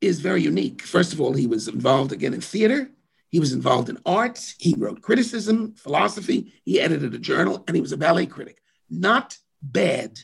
[0.00, 0.82] is very unique.
[0.82, 2.90] First of all, he was involved again in theater.
[3.30, 4.56] He was involved in arts.
[4.58, 6.52] He wrote criticism, philosophy.
[6.64, 8.60] He edited a journal, and he was a ballet critic.
[8.90, 10.18] Not bad.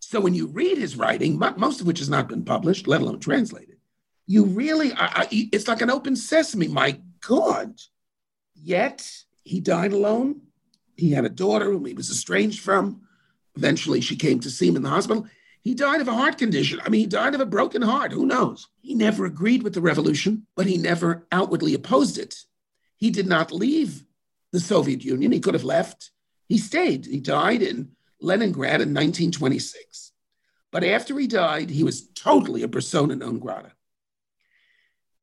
[0.00, 3.20] So when you read his writing, most of which has not been published, let alone
[3.20, 3.76] translated,
[4.26, 6.68] you really, I, I, it's like an open sesame.
[6.68, 7.78] My God.
[8.54, 9.06] Yet
[9.44, 10.40] he died alone.
[10.96, 13.02] He had a daughter whom he was estranged from.
[13.56, 15.26] Eventually, she came to see him in the hospital.
[15.68, 16.80] He died of a heart condition.
[16.82, 18.10] I mean, he died of a broken heart.
[18.10, 18.68] Who knows?
[18.80, 22.36] He never agreed with the revolution, but he never outwardly opposed it.
[22.96, 24.06] He did not leave
[24.50, 25.30] the Soviet Union.
[25.30, 26.10] He could have left.
[26.48, 27.04] He stayed.
[27.04, 30.12] He died in Leningrad in 1926.
[30.72, 33.72] But after he died, he was totally a persona non grata.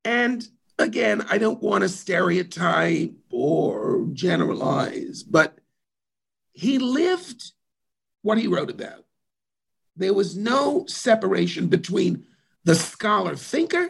[0.03, 5.57] And again, I don't want to stereotype or generalize, but
[6.53, 7.51] he lived
[8.21, 9.04] what he wrote about.
[9.95, 12.25] There was no separation between
[12.63, 13.89] the scholar thinker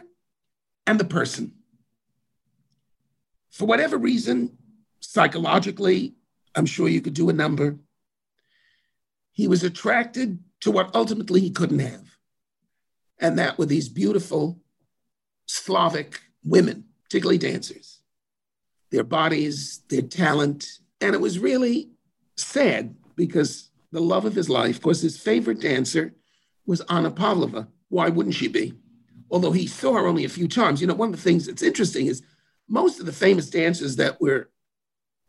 [0.85, 1.53] and the person.
[3.49, 4.57] For whatever reason,
[4.99, 6.15] psychologically,
[6.55, 7.77] I'm sure you could do a number.
[9.31, 12.17] He was attracted to what ultimately he couldn't have.
[13.19, 14.59] And that were these beautiful
[15.45, 17.99] Slavic women, particularly dancers,
[18.91, 20.67] their bodies, their talent.
[21.01, 21.91] And it was really
[22.35, 26.13] sad because the love of his life, of course, his favorite dancer
[26.65, 27.67] was Anna Pavlova.
[27.89, 28.73] Why wouldn't she be?
[29.31, 30.81] Although he saw her only a few times.
[30.81, 32.21] You know, one of the things that's interesting is
[32.67, 34.49] most of the famous dancers that we're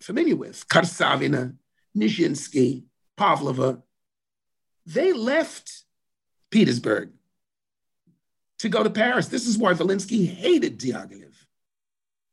[0.01, 1.55] familiar with, Karsavina,
[1.97, 2.85] Nijinsky,
[3.17, 3.83] Pavlova,
[4.85, 5.85] they left
[6.51, 7.11] Petersburg
[8.59, 9.29] to go to Paris.
[9.29, 11.35] This is why Volynsky hated Diaghilev.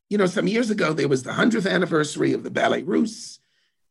[0.09, 3.39] You know, some years ago, there was the 100th anniversary of the Ballet Russe.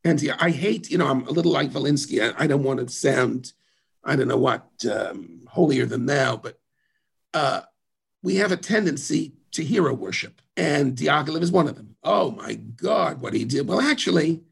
[0.05, 2.21] And yeah, I hate, you know, I'm a little like Volynsky.
[2.21, 3.53] I, I don't want to sound,
[4.05, 6.59] I don't know what, um, holier than thou, but
[7.35, 7.63] uh,
[8.23, 10.43] we have a tendency to hero worship.
[10.57, 11.97] And Diaghilev is one of them.
[12.03, 13.69] Oh my God, what he did.
[13.69, 14.43] Well, actually,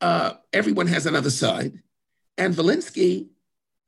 [0.00, 1.80] uh, everyone has another side.
[2.36, 3.28] And Volynsky,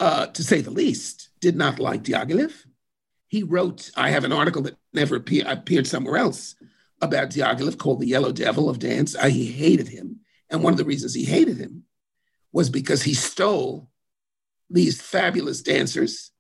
[0.00, 2.52] uh, to say the least, did not like Diaghilev.
[3.28, 6.54] He wrote, I have an article that never appear, appeared somewhere else
[7.00, 9.16] about Diaghilev called The Yellow Devil of Dance.
[9.16, 10.20] I, he hated him.
[10.52, 11.84] And one of the reasons he hated him
[12.52, 13.88] was because he stole
[14.70, 16.30] these fabulous dancers,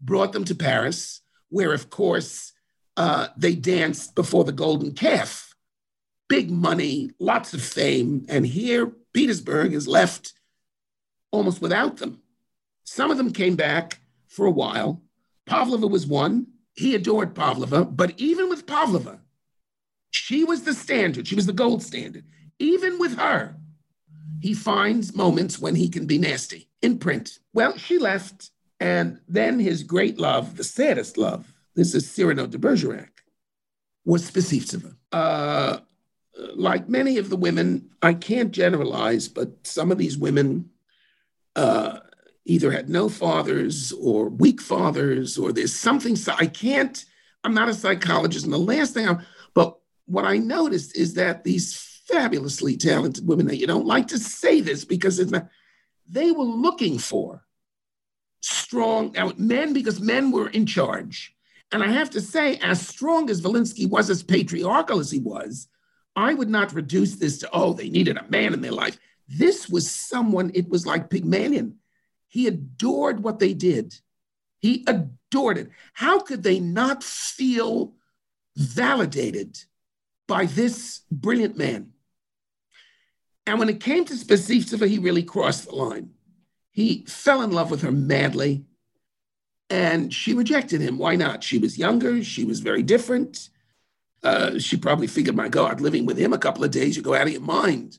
[0.00, 2.52] brought them to Paris, where, of course,
[2.96, 5.54] uh, they danced before the Golden Calf.
[6.28, 8.24] Big money, lots of fame.
[8.28, 10.32] And here, Petersburg is left
[11.30, 12.22] almost without them.
[12.84, 15.02] Some of them came back for a while,
[15.46, 16.48] Pavlova was one.
[16.74, 19.20] He adored Pavlova, but even with Pavlova,
[20.10, 21.26] she was the standard.
[21.26, 22.24] She was the gold standard.
[22.58, 23.56] Even with her,
[24.40, 27.38] he finds moments when he can be nasty in print.
[27.52, 28.50] Well, she left,
[28.80, 33.22] and then his great love, the saddest love, this is Cyrano de Bergerac,
[34.04, 34.96] was Spesivtseva.
[35.12, 35.78] Uh,
[36.54, 40.70] like many of the women, I can't generalize, but some of these women
[41.54, 42.00] uh,
[42.44, 46.14] either had no fathers or weak fathers, or there's something.
[46.16, 47.04] So I can't,
[47.42, 48.44] I'm not a psychologist.
[48.44, 49.20] And the last thing I'm,
[49.54, 54.18] but what I noticed is that these fabulously talented women that you don't like to
[54.18, 55.48] say this because it's not,
[56.08, 57.44] they were looking for
[58.40, 61.34] strong uh, men because men were in charge.
[61.72, 65.68] And I have to say, as strong as Volynsky was, as patriarchal as he was,
[66.14, 68.98] I would not reduce this to, oh, they needed a man in their life.
[69.28, 71.78] This was someone, it was like Pygmalion.
[72.28, 73.94] He adored what they did.
[74.60, 75.70] He adored it.
[75.92, 77.94] How could they not feel
[78.56, 79.58] validated
[80.28, 81.92] by this brilliant man?
[83.46, 86.10] And when it came to Spesivtseva, he really crossed the line.
[86.70, 88.64] He fell in love with her madly,
[89.70, 90.98] and she rejected him.
[90.98, 91.42] Why not?
[91.42, 93.48] She was younger, she was very different.
[94.22, 97.14] Uh, she probably figured, my God, living with him a couple of days, you go
[97.14, 97.98] out of your mind.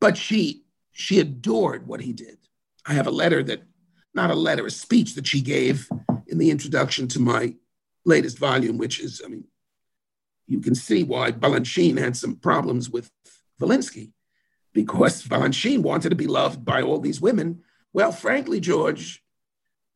[0.00, 2.38] But she she adored what he did.
[2.84, 3.62] I have a letter that,
[4.14, 5.88] not a letter, a speech that she gave
[6.26, 7.54] in the introduction to my
[8.04, 9.44] latest volume, which is, I mean,
[10.48, 13.12] you can see why Balanchine had some problems with
[13.60, 14.10] Volynsky,
[14.78, 17.62] because Balanchine wanted to be loved by all these women.
[17.92, 19.24] Well, frankly, George,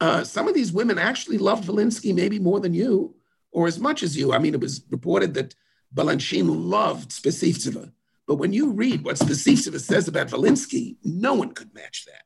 [0.01, 3.15] uh, some of these women actually loved Volynsky maybe more than you,
[3.53, 4.33] or as much as you.
[4.33, 5.55] I mean, it was reported that
[5.95, 7.93] Balanchine loved Spesivtseva.
[8.27, 12.25] But when you read what Spesivtseva says about Volynsky, no one could match that.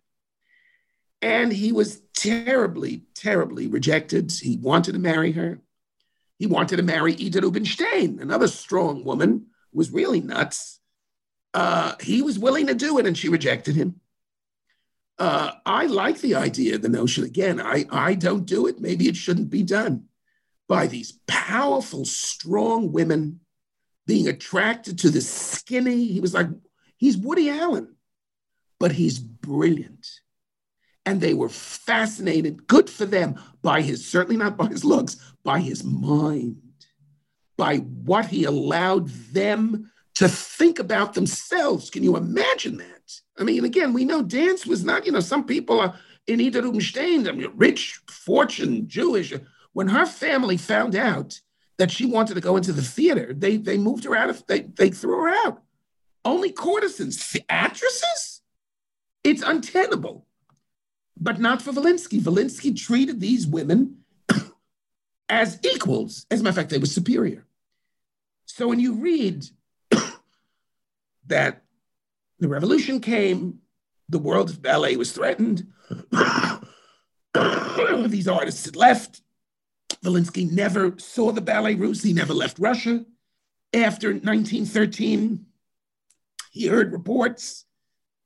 [1.20, 4.32] And he was terribly, terribly rejected.
[4.32, 5.60] He wanted to marry her.
[6.38, 10.80] He wanted to marry Ida Rubinstein, another strong woman, was really nuts.
[11.56, 13.90] Uh, he was willing to do it, and she rejected him.
[15.18, 17.24] Uh, I like the idea, the notion.
[17.24, 18.78] Again, I, I don't do it.
[18.78, 19.94] Maybe it shouldn't be done.
[20.68, 23.40] by these powerful, strong women
[24.06, 26.06] being attracted to the skinny.
[26.06, 26.48] He was like,
[26.96, 27.96] he's Woody Allen,
[28.78, 30.06] but he's brilliant.
[31.04, 35.60] And they were fascinated, good for them, by his, certainly not by his looks, by
[35.60, 36.56] his mind,
[37.56, 41.90] by what he allowed them to think about themselves.
[41.90, 43.20] Can you imagine that?
[43.38, 45.94] I mean, again, we know dance was not, you know, some people are
[46.26, 49.32] in Ida I mean, rich, fortune, Jewish.
[49.74, 51.38] When her family found out
[51.76, 54.62] that she wanted to go into the theater, they they moved her out of they
[54.62, 55.62] they threw her out.
[56.24, 58.40] Only courtesans, actresses?
[59.22, 60.26] It's untenable.
[61.18, 62.20] But not for Volynsky.
[62.20, 63.98] Volynsky treated these women
[65.28, 66.26] as equals.
[66.30, 67.46] As a matter of fact, they were superior.
[68.46, 69.46] So when you read
[71.28, 71.62] that
[72.38, 73.60] the revolution came,
[74.08, 75.66] the world of ballet was threatened,
[78.08, 79.22] these artists had left,
[80.06, 82.02] Volynsky never saw the ballet russe.
[82.02, 83.04] He never left Russia.
[83.74, 85.44] After 1913,
[86.52, 87.64] he heard reports.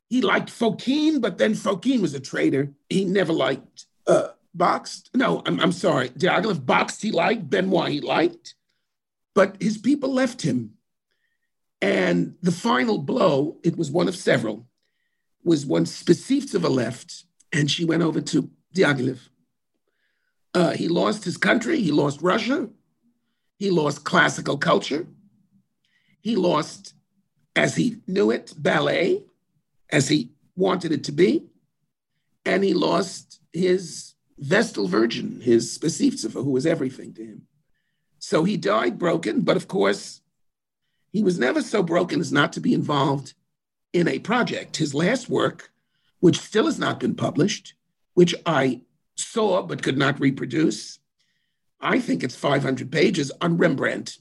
[0.08, 2.72] He liked Fokine, but then Fokine was a traitor.
[2.88, 5.08] He never liked uh, Bakst.
[5.14, 6.10] No, I'm, I'm sorry.
[6.10, 8.54] Diaghilev Bakst he liked, Benois he liked,
[9.34, 10.74] but his people left him.
[11.82, 14.66] And the final blow, it was one of several,
[15.42, 19.18] was when Spesivtseva left and she went over to Diaghilev.
[20.52, 22.68] Uh, he lost his country, he lost Russia,
[23.58, 25.06] he lost classical culture,
[26.20, 26.94] he lost,
[27.56, 29.22] as he knew it, ballet,
[29.90, 31.46] as he wanted it to be,
[32.44, 37.42] and he lost his Vestal Virgin, his Spesivtseva, who was everything to him.
[38.18, 40.19] So he died broken, but of course,
[41.12, 43.34] he was never so broken as not to be involved
[43.92, 44.76] in a project.
[44.76, 45.70] His last work,
[46.20, 47.74] which still has not been published,
[48.14, 48.82] which I
[49.16, 50.98] saw but could not reproduce.
[51.80, 54.18] I think it's 500 pages on Rembrandt.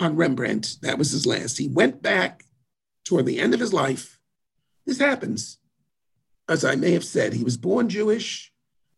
[0.00, 1.58] On Rembrandt, that was his last.
[1.58, 2.44] He went back
[3.04, 4.18] toward the end of his life.
[4.86, 5.58] This happens.
[6.48, 8.52] As I may have said, he was born Jewish.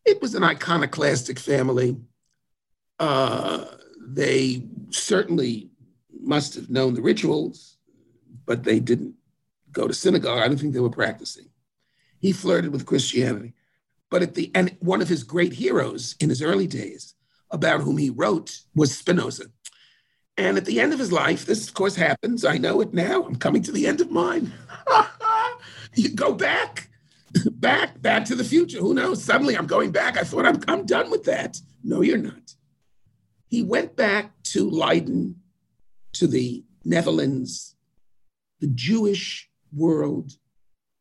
[0.05, 1.97] It was an iconoclastic family.
[2.99, 3.65] Uh,
[4.01, 5.71] they certainly
[6.27, 7.79] must have known the rituals,
[8.45, 9.15] but they didn't
[9.73, 10.41] go to synagogue.
[10.41, 11.47] I don't think they were practicing.
[12.19, 13.55] He flirted with Christianity.
[14.11, 17.15] But at the and one of his great heroes in his early days,
[17.51, 19.47] about whom he wrote, was Spinoza.
[20.39, 22.45] And at the end of his life, this of course happens.
[22.45, 23.25] I know it now.
[23.25, 24.53] I'm coming to the end of mine.
[25.95, 26.91] you go back,
[27.53, 28.79] back, back to the future.
[28.79, 29.25] Who knows?
[29.25, 30.19] Suddenly I'm going back.
[30.19, 31.61] I thought I'm, I'm done with that.
[31.83, 32.55] No, you're not.
[33.49, 35.37] He went back to Leiden,
[36.19, 37.77] to the Netherlands,
[38.61, 40.33] the Jewish world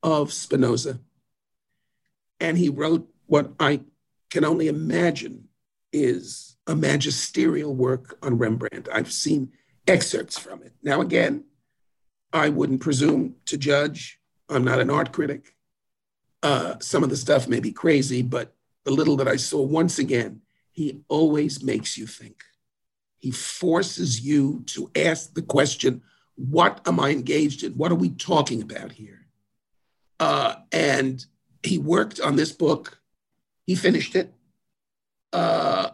[0.03, 0.99] of Spinoza
[2.39, 3.81] and he wrote what I
[4.29, 5.47] can only imagine
[5.91, 8.89] is a magisterial work on Rembrandt.
[8.91, 9.51] I've seen
[9.87, 10.73] excerpts from it.
[10.83, 11.45] Now, again,
[12.33, 14.19] I wouldn't presume to judge.
[14.49, 15.55] I'm not an art critic.
[16.43, 18.53] Uh, some of the stuff may be crazy, but
[18.83, 20.41] the little that I saw, once again,
[20.71, 22.43] he always makes you think.
[23.25, 26.03] He forces you to ask the question
[26.35, 27.71] what am I engaged in?
[27.71, 29.25] What are we talking about here?
[30.19, 31.25] Uh, and
[31.63, 33.01] he worked on this book.
[33.65, 34.31] He finished it.
[35.33, 35.89] Uh,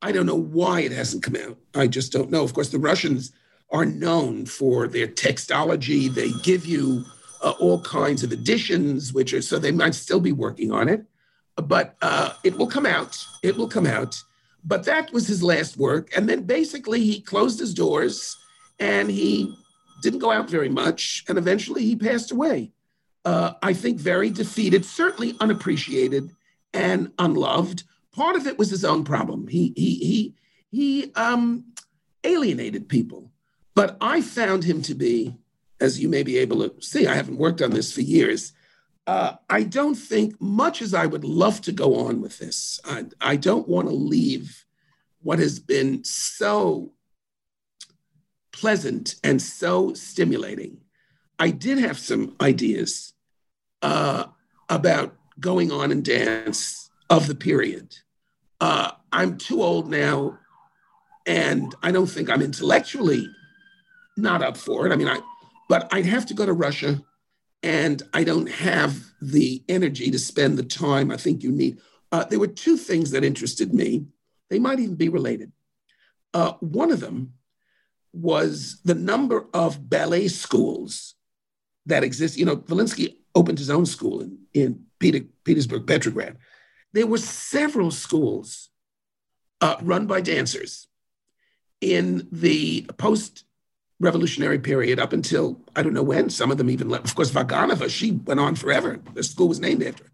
[0.00, 1.58] I don't know why it hasn't come out.
[1.74, 2.44] I just don't know.
[2.44, 3.32] Of course, the Russians
[3.70, 6.08] are known for their textology.
[6.08, 7.04] They give you
[7.42, 11.04] uh, all kinds of editions, which are so they might still be working on it.
[11.56, 13.26] But uh, it will come out.
[13.42, 14.22] It will come out.
[14.66, 16.10] But that was his last work.
[16.16, 18.36] And then basically he closed his doors
[18.78, 19.54] and he
[20.02, 21.24] didn't go out very much.
[21.28, 22.72] And eventually he passed away
[23.26, 26.30] uh, I think, very defeated, certainly unappreciated
[26.72, 27.82] and unloved.
[28.12, 29.48] Part of it was his own problem.
[29.48, 30.34] He he he
[30.70, 31.64] he um,
[32.22, 33.32] alienated people,
[33.74, 35.34] but I found him to be,
[35.80, 38.52] as you may be able to see, I haven't worked on this for years.
[39.06, 43.04] Uh, I don't think, much as I would love to go on with this, I,
[43.20, 44.64] I don't want to leave
[45.22, 46.92] what has been so
[48.52, 50.78] pleasant and so stimulating.
[51.38, 53.12] I did have some ideas
[53.82, 54.24] uh,
[54.68, 57.96] about going on in dance of the period.
[58.60, 60.38] Uh, I'm too old now,
[61.26, 63.28] and I don't think I'm intellectually
[64.16, 64.92] not up for it.
[64.92, 65.20] I mean, I,
[65.68, 67.02] but I'd have to go to Russia,
[67.62, 71.78] and I don't have the energy to spend the time I think you need.
[72.12, 74.06] Uh, there were two things that interested me.
[74.50, 75.52] They might even be related.
[76.32, 77.32] Uh, one of them
[78.12, 81.14] was the number of ballet schools
[81.86, 82.36] that exist.
[82.36, 86.36] You know, Volynsky opened his own school in, in Peter, Petersburg, Petrograd.
[86.92, 88.70] There were several schools
[89.60, 90.86] uh, run by dancers.
[91.80, 93.44] In the post
[93.98, 97.06] revolutionary period up until I don't know when, some of them even left.
[97.06, 99.00] Of course, Vaganova, she went on forever.
[99.14, 100.10] The school was named after her.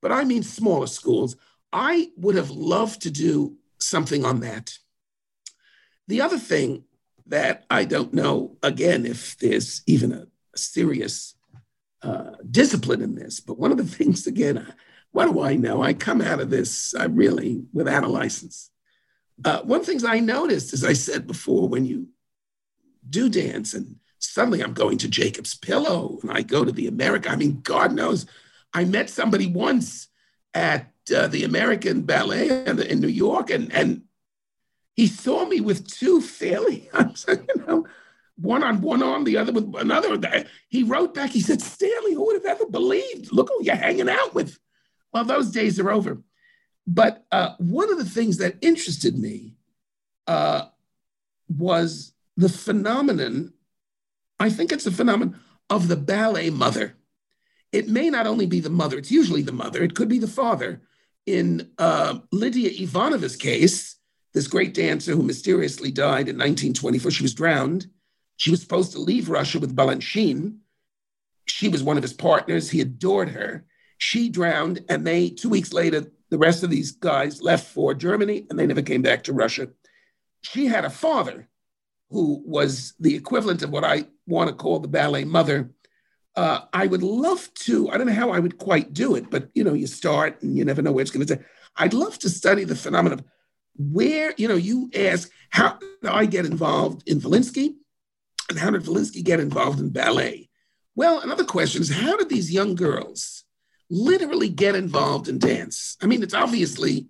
[0.00, 1.36] But I mean smaller schools.
[1.72, 4.78] I would have loved to do something on that.
[6.08, 6.84] The other thing
[7.26, 11.34] that I don't know, again, if there's even a, a serious
[12.02, 14.66] uh, discipline in this, but one of the things, again,
[15.12, 15.82] what do I know?
[15.82, 18.70] I come out of this, I really, without a license.
[19.44, 22.08] Uh, one of the things I noticed, as I said before, when you
[23.08, 27.30] do dance and suddenly I'm going to Jacob's Pillow and I go to the America.
[27.30, 28.26] I mean, God knows,
[28.72, 30.08] I met somebody once
[30.54, 34.02] at uh, the American Ballet in, in New York, and and
[34.94, 36.88] he saw me with two fairly,
[37.28, 37.86] you know,
[38.36, 40.44] one on one arm, the other with another.
[40.68, 41.30] He wrote back.
[41.30, 43.32] He said, "Stanley, who would have ever believed?
[43.32, 44.58] Look who you're hanging out with."
[45.12, 46.18] Well, those days are over.
[46.86, 49.54] But uh, one of the things that interested me
[50.26, 50.66] uh,
[51.48, 53.52] was the phenomenon.
[54.38, 56.96] I think it's a phenomenon of the ballet mother.
[57.72, 59.82] It may not only be the mother; it's usually the mother.
[59.82, 60.82] It could be the father
[61.26, 63.96] in uh, Lydia Ivanova's case,
[64.32, 67.86] this great dancer who mysteriously died in 1924, she was drowned.
[68.36, 70.58] She was supposed to leave Russia with Balanchine.
[71.46, 72.70] She was one of his partners.
[72.70, 73.64] He adored her.
[73.98, 78.46] She drowned, and they, two weeks later, the rest of these guys left for Germany
[78.48, 79.68] and they never came back to Russia.
[80.42, 81.48] She had a father
[82.10, 85.70] who was the equivalent of what I want to call the ballet mother
[86.36, 87.90] uh, I would love to.
[87.90, 90.56] I don't know how I would quite do it, but you know, you start and
[90.56, 91.44] you never know where it's going to take.
[91.76, 93.24] I'd love to study the phenomenon of
[93.76, 97.74] where you know you ask how did I get involved in Volynsky,
[98.48, 100.48] and how did Volynsky get involved in ballet?
[100.94, 103.44] Well, another question is how did these young girls
[103.88, 105.96] literally get involved in dance?
[106.00, 107.08] I mean, it's obviously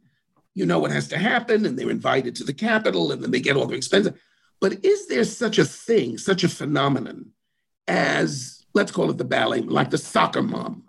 [0.54, 3.40] you know what has to happen, and they're invited to the capital, and then they
[3.40, 4.14] get all their expenses.
[4.60, 7.32] But is there such a thing, such a phenomenon
[7.88, 10.84] as let's call it the ballet, like the soccer mom.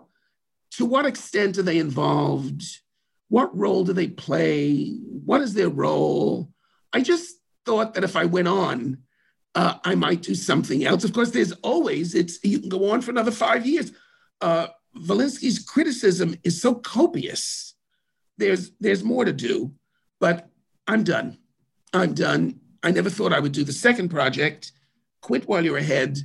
[0.72, 2.62] To what extent are they involved?
[3.28, 4.90] What role do they play?
[5.24, 6.50] What is their role?
[6.92, 8.98] I just thought that if I went on,
[9.54, 11.04] uh, I might do something else.
[11.04, 13.92] Of course, there's always it's you can go on for another five years.
[14.40, 17.74] Uh, Volynsky's criticism is so copious.
[18.38, 19.74] There's there's more to do,
[20.20, 20.48] but
[20.86, 21.38] I'm done.
[21.92, 22.60] I'm done.
[22.82, 24.72] I never thought I would do the second project.
[25.20, 26.18] Quit while you're ahead.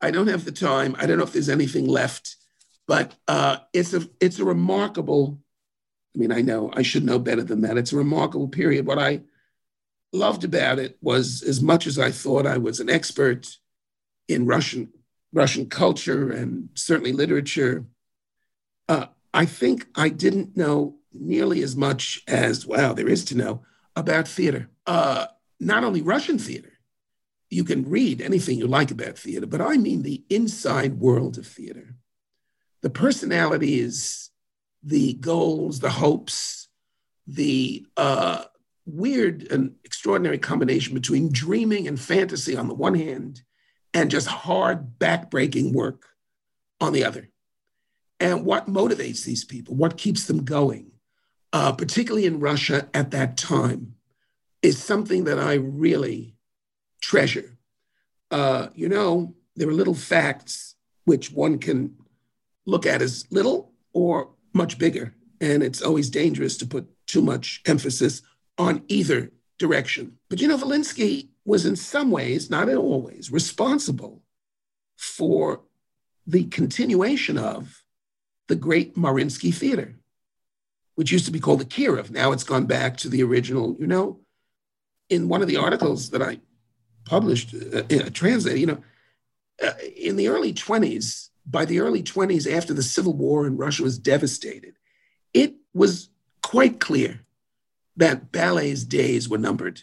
[0.00, 0.94] I don't have the time.
[0.98, 2.36] I don't know if there's anything left,
[2.86, 5.38] but uh, it's a it's a remarkable.
[6.14, 7.78] I mean, I know I should know better than that.
[7.78, 8.86] It's a remarkable period.
[8.86, 9.22] What I
[10.12, 13.48] loved about it was, as much as I thought I was an expert
[14.28, 14.92] in Russian
[15.32, 17.84] Russian culture and certainly literature,
[18.88, 23.62] uh, I think I didn't know nearly as much as wow there is to know
[23.96, 24.68] about theater.
[24.86, 25.26] Uh,
[25.58, 26.72] not only Russian theater,
[27.48, 31.46] you can read anything you like about theater, but I mean the inside world of
[31.46, 31.94] theater.
[32.82, 34.30] The personalities,
[34.82, 36.68] the goals, the hopes,
[37.26, 38.44] the uh,
[38.84, 43.42] weird and extraordinary combination between dreaming and fantasy on the one hand,
[43.92, 46.06] and just hard, backbreaking work
[46.80, 47.30] on the other.
[48.20, 50.92] And what motivates these people, what keeps them going,
[51.52, 53.95] uh, particularly in Russia at that time,
[54.66, 56.34] is something that I really
[57.00, 57.56] treasure.
[58.30, 61.94] Uh, you know, there are little facts which one can
[62.66, 65.14] look at as little or much bigger.
[65.40, 68.22] And it's always dangerous to put too much emphasis
[68.58, 70.18] on either direction.
[70.28, 74.22] But you know, Volynsky was in some ways, not in all ways, responsible
[74.96, 75.62] for
[76.26, 77.84] the continuation of
[78.48, 79.94] the great Mariinsky Theater,
[80.96, 82.10] which used to be called the Kirov.
[82.10, 84.20] Now it's gone back to the original, you know.
[85.08, 86.40] In one of the articles that I
[87.04, 87.82] published, uh,
[88.12, 88.82] translated, you know,
[89.62, 93.84] uh, in the early 20s, by the early 20s, after the Civil War and Russia
[93.84, 94.74] was devastated,
[95.32, 96.10] it was
[96.42, 97.20] quite clear
[97.96, 99.82] that ballet's days were numbered.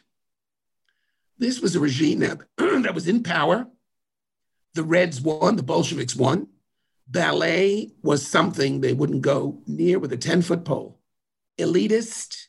[1.37, 3.67] This was a regime that, that was in power.
[4.75, 6.47] The Reds won, the Bolsheviks won.
[7.07, 10.99] Ballet was something they wouldn't go near with a 10 foot pole.
[11.57, 12.47] Elitist,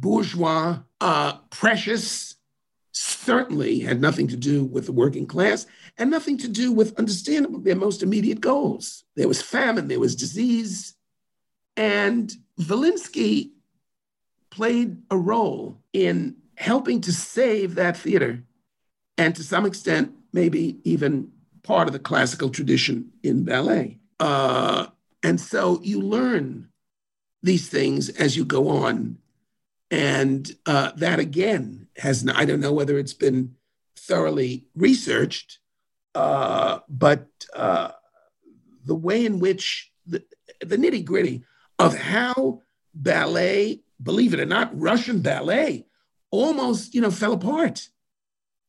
[0.00, 2.36] bourgeois, uh, precious,
[2.92, 5.66] certainly had nothing to do with the working class
[5.98, 9.04] and nothing to do with understandable their most immediate goals.
[9.16, 10.94] There was famine, there was disease,
[11.76, 13.50] and Volynsky
[14.50, 18.44] played a role in helping to save that theater
[19.16, 21.30] and to some extent, maybe even
[21.62, 23.98] part of the classical tradition in ballet.
[24.20, 24.86] Uh,
[25.22, 26.68] and so you learn
[27.42, 29.18] these things as you go on.
[29.90, 33.54] And uh, that again has, I don't know whether it's been
[33.96, 35.58] thoroughly researched,
[36.14, 37.90] uh, but uh,
[38.84, 40.24] the way in which the,
[40.60, 41.44] the nitty gritty
[41.78, 42.62] of how
[42.94, 45.86] ballet, believe it or not, Russian ballet
[46.30, 47.88] almost, you know, fell apart.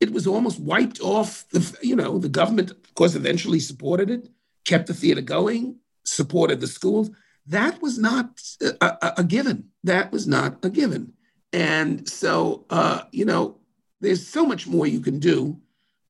[0.00, 1.48] It was almost wiped off.
[1.50, 4.28] The, you know, the government, of course, eventually supported it,
[4.64, 7.10] kept the theater going, supported the schools.
[7.48, 9.68] That was not a, a, given.
[9.84, 11.12] That was not a given.
[11.52, 13.58] And so, uh, you know,
[14.00, 15.60] there's so much more you can do.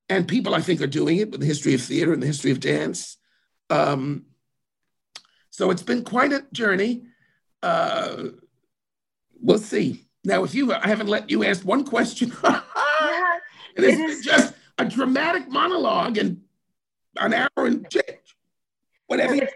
[0.09, 2.51] And people, I think, are doing it with the history of theater and the history
[2.51, 3.17] of dance.
[3.69, 4.25] Um,
[5.51, 7.03] so it's been quite a journey.
[7.61, 8.29] Uh,
[9.39, 10.05] we'll see.
[10.23, 12.33] Now, if you, I haven't let you ask one question.
[12.43, 12.61] yeah,
[13.75, 16.41] it is, it is just a dramatic monologue and
[17.17, 18.35] an hour and change.
[19.07, 19.47] Whatever.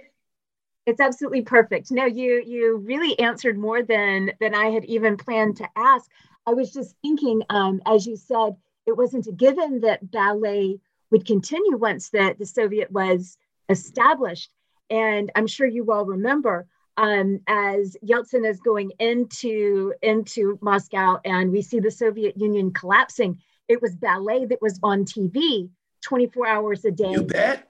[0.86, 1.92] It's, absolutely perfect.
[1.92, 6.10] No, you you really answered more than than I had even planned to ask.
[6.48, 8.56] I was just thinking, um, as you said,
[8.86, 10.80] it wasn't a given that ballet
[11.12, 13.38] would continue once the, the Soviet was
[13.70, 14.52] established.
[14.90, 16.68] And I'm sure you all remember
[16.98, 23.40] um, as Yeltsin is going into into Moscow and we see the Soviet Union collapsing.
[23.68, 25.70] It was ballet that was on TV
[26.02, 27.12] 24 hours a day.
[27.12, 27.68] You bet.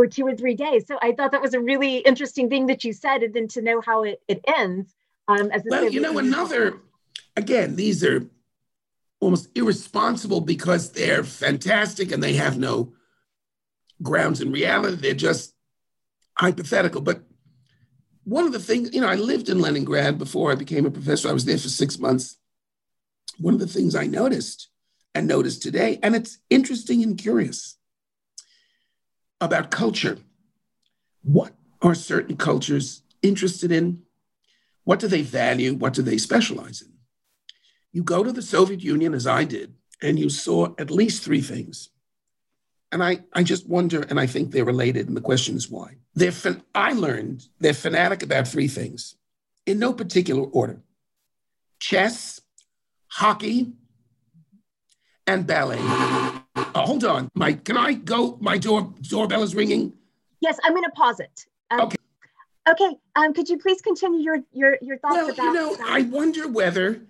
[0.00, 0.86] For two or three days.
[0.86, 3.60] So I thought that was a really interesting thing that you said, and then to
[3.60, 4.94] know how it, it ends.
[5.28, 6.78] Um, as well, you know, another,
[7.36, 8.26] again, these are
[9.20, 12.94] almost irresponsible because they're fantastic and they have no
[14.02, 14.96] grounds in reality.
[14.96, 15.54] They're just
[16.38, 17.02] hypothetical.
[17.02, 17.20] But
[18.24, 21.28] one of the things, you know, I lived in Leningrad before I became a professor.
[21.28, 22.38] I was there for six months.
[23.36, 24.70] One of the things I noticed
[25.14, 27.76] and noticed today, and it's interesting and curious
[29.40, 30.18] about culture.
[31.22, 34.02] What are certain cultures interested in?
[34.84, 35.74] What do they value?
[35.74, 36.92] What do they specialize in?
[37.92, 41.40] You go to the Soviet Union, as I did, and you saw at least three
[41.40, 41.90] things
[42.92, 45.96] and I, I just wonder, and I think they're related, and the question is why.
[46.14, 49.14] They're fan- I learned they're fanatic about three things
[49.66, 50.82] in no particular order
[51.78, 52.40] chess,
[53.08, 53.72] hockey,
[55.26, 55.78] and ballet.
[56.74, 57.64] Oh, hold on, Mike.
[57.64, 58.38] Can I go?
[58.40, 59.92] My door doorbell is ringing.
[60.40, 61.46] Yes, I'm going to pause it.
[61.70, 61.96] Um, okay.
[62.68, 62.96] Okay.
[63.16, 65.44] Um, could you please continue your your your thoughts well, about?
[65.44, 67.02] You know, I wonder whether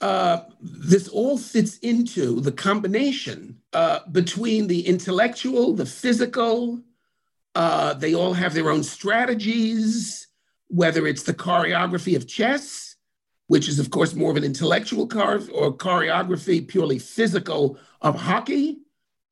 [0.00, 6.82] uh, this all fits into the combination uh, between the intellectual, the physical.
[7.54, 10.26] Uh, they all have their own strategies,
[10.68, 12.96] whether it's the choreography of chess,
[13.46, 18.78] which is, of course, more of an intellectual car or choreography purely physical of hockey.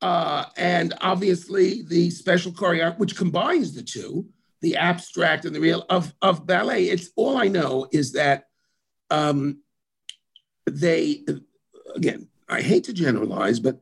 [0.03, 4.27] Uh, and obviously, the special choreography, which combines the two,
[4.61, 6.87] the abstract and the real of, of ballet.
[6.87, 8.49] It's all I know is that
[9.11, 9.61] um,
[10.69, 11.25] they,
[11.95, 13.81] again, I hate to generalize, but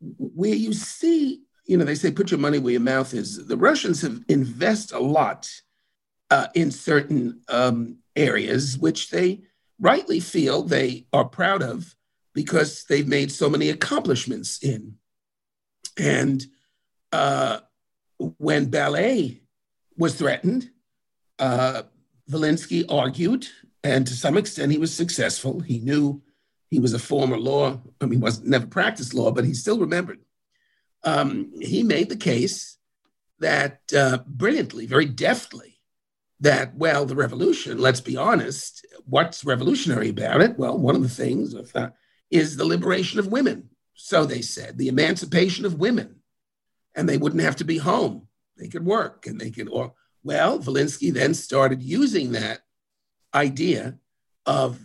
[0.00, 3.46] where you see, you know, they say put your money where your mouth is.
[3.46, 5.50] The Russians have invest a lot
[6.30, 9.42] uh, in certain um, areas, which they
[9.78, 11.94] rightly feel they are proud of
[12.32, 14.96] because they've made so many accomplishments in.
[15.98, 16.44] And
[17.12, 17.60] uh,
[18.18, 19.42] when ballet
[19.96, 20.70] was threatened,
[21.38, 21.82] uh,
[22.30, 23.48] Volynsky argued
[23.84, 25.60] and to some extent, he was successful.
[25.60, 26.22] He knew
[26.70, 30.20] he was a former law, I mean, was never practiced law, but he still remembered.
[31.04, 32.78] Um, he made the case
[33.40, 35.80] that uh, brilliantly, very deftly,
[36.40, 40.58] that, well, the revolution, let's be honest, what's revolutionary about it?
[40.58, 41.54] Well, one of the things
[42.30, 43.68] is the liberation of women.
[43.94, 46.16] So they said, the emancipation of women.
[46.94, 48.28] And they wouldn't have to be home.
[48.58, 52.60] They could work and they could, or, well, Volynsky then started using that
[53.34, 53.98] idea
[54.44, 54.78] of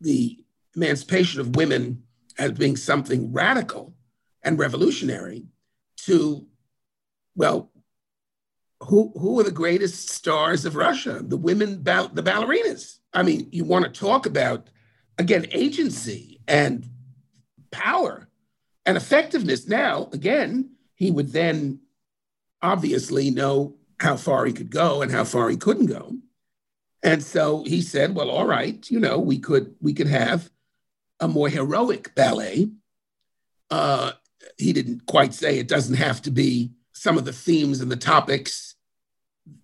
[0.00, 0.44] the
[0.76, 2.02] emancipation of women
[2.38, 3.94] as being something radical
[4.42, 5.46] and revolutionary
[5.96, 6.46] to,
[7.34, 7.70] well,
[8.82, 11.20] who, who are the greatest stars of Russia?
[11.22, 12.98] The women, ba- the ballerinas.
[13.14, 14.68] I mean, you want to talk about,
[15.16, 16.86] again, agency and
[17.74, 18.28] power
[18.86, 19.66] and effectiveness.
[19.66, 21.80] Now, again, he would then
[22.62, 26.14] obviously know how far he could go and how far he couldn't go.
[27.02, 30.50] And so he said, well, all right, you know, we could we could have
[31.20, 32.70] a more heroic ballet.
[33.70, 34.12] Uh,
[34.56, 37.96] he didn't quite say it doesn't have to be some of the themes and the
[37.96, 38.76] topics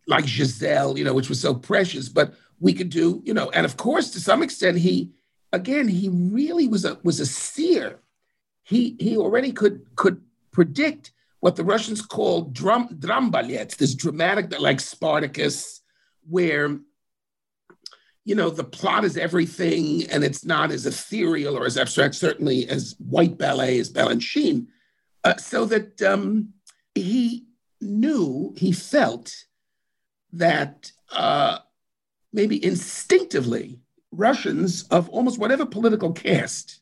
[0.06, 3.64] like Giselle, you know, which was so precious, but we could do, you know, and
[3.64, 5.12] of course, to some extent, he
[5.52, 8.00] again, he really was a was a seer.
[8.62, 10.20] He he already could could
[10.52, 15.80] predict what the Russians call drambalets, this dramatic like Spartacus,
[16.28, 16.78] where
[18.24, 22.68] you know, the plot is everything and it's not as ethereal or as abstract, certainly
[22.68, 24.66] as white ballet, as Balanchine.
[25.24, 26.50] Uh, so that um,
[26.94, 27.46] he
[27.80, 29.34] knew, he felt
[30.32, 31.58] that uh,
[32.32, 33.80] maybe instinctively
[34.12, 36.80] Russians of almost whatever political caste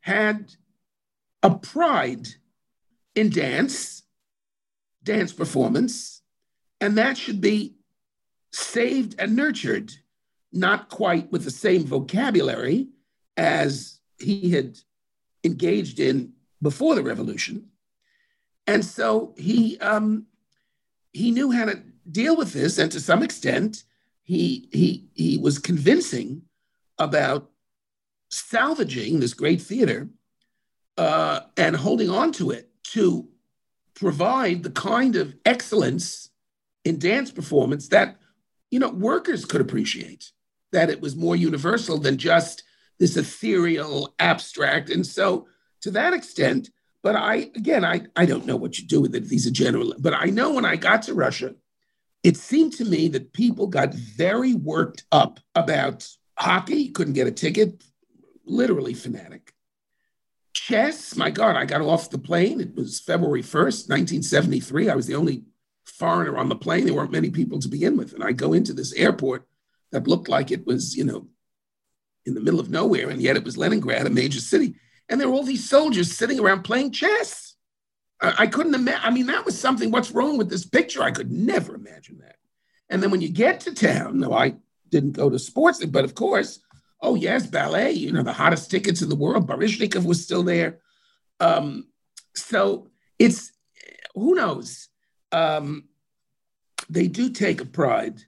[0.00, 0.54] had
[1.42, 2.28] a pride
[3.14, 4.02] in dance,
[5.02, 6.22] dance performance,
[6.80, 7.74] and that should be
[8.52, 9.92] saved and nurtured,
[10.52, 12.88] not quite with the same vocabulary
[13.36, 14.78] as he had
[15.42, 16.32] engaged in
[16.62, 17.68] before the revolution.
[18.66, 20.26] And so he um,
[21.12, 23.84] he knew how to deal with this, and to some extent,
[24.22, 26.42] he he he was convincing
[26.98, 27.50] about
[28.30, 30.08] salvaging this great theater
[30.96, 33.28] uh, and holding on to it to
[33.94, 36.30] provide the kind of excellence
[36.84, 38.16] in dance performance that
[38.70, 40.32] you know workers could appreciate
[40.72, 42.64] that it was more universal than just
[42.98, 44.90] this ethereal abstract.
[44.90, 45.46] And so
[45.84, 46.70] to that extent
[47.02, 49.94] but i again i, I don't know what you do with it these are general
[49.98, 51.54] but i know when i got to russia
[52.24, 57.32] it seemed to me that people got very worked up about hockey couldn't get a
[57.32, 57.82] ticket
[58.46, 59.54] literally fanatic
[60.52, 61.16] chess.
[61.16, 62.60] My God, I got off the plane.
[62.60, 64.88] It was February 1st, 1973.
[64.88, 65.44] I was the only
[65.84, 66.86] foreigner on the plane.
[66.86, 68.14] There weren't many people to begin with.
[68.14, 69.46] And I go into this airport
[69.92, 71.26] that looked like it was, you know,
[72.24, 73.10] in the middle of nowhere.
[73.10, 74.76] And yet it was Leningrad, a major city.
[75.08, 77.56] And there were all these soldiers sitting around playing chess.
[78.20, 79.02] I, I couldn't imagine.
[79.04, 79.90] I mean, that was something.
[79.90, 81.02] What's wrong with this picture?
[81.02, 82.36] I could never imagine that.
[82.88, 84.54] And then when you get to town, no, I
[84.94, 86.60] didn't go to sports, but of course,
[87.04, 89.46] Oh, yes, ballet, you know, the hottest tickets in the world.
[89.46, 90.78] Baryshnikov was still there.
[91.38, 91.88] Um,
[92.34, 92.88] so
[93.18, 93.52] it's,
[94.14, 94.88] who knows?
[95.30, 95.84] Um,
[96.88, 98.22] they do take a pride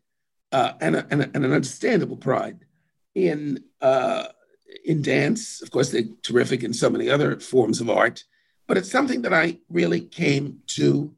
[0.52, 2.66] uh, and, a, and, a, and, an understandable pride
[3.14, 4.26] in, uh,
[4.84, 5.62] in dance.
[5.62, 8.24] Of course, they're terrific in so many other forms of art,
[8.66, 11.14] but it's something that I really came to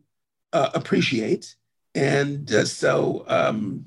[0.52, 1.56] uh, appreciate.
[1.96, 3.86] And uh, so, um,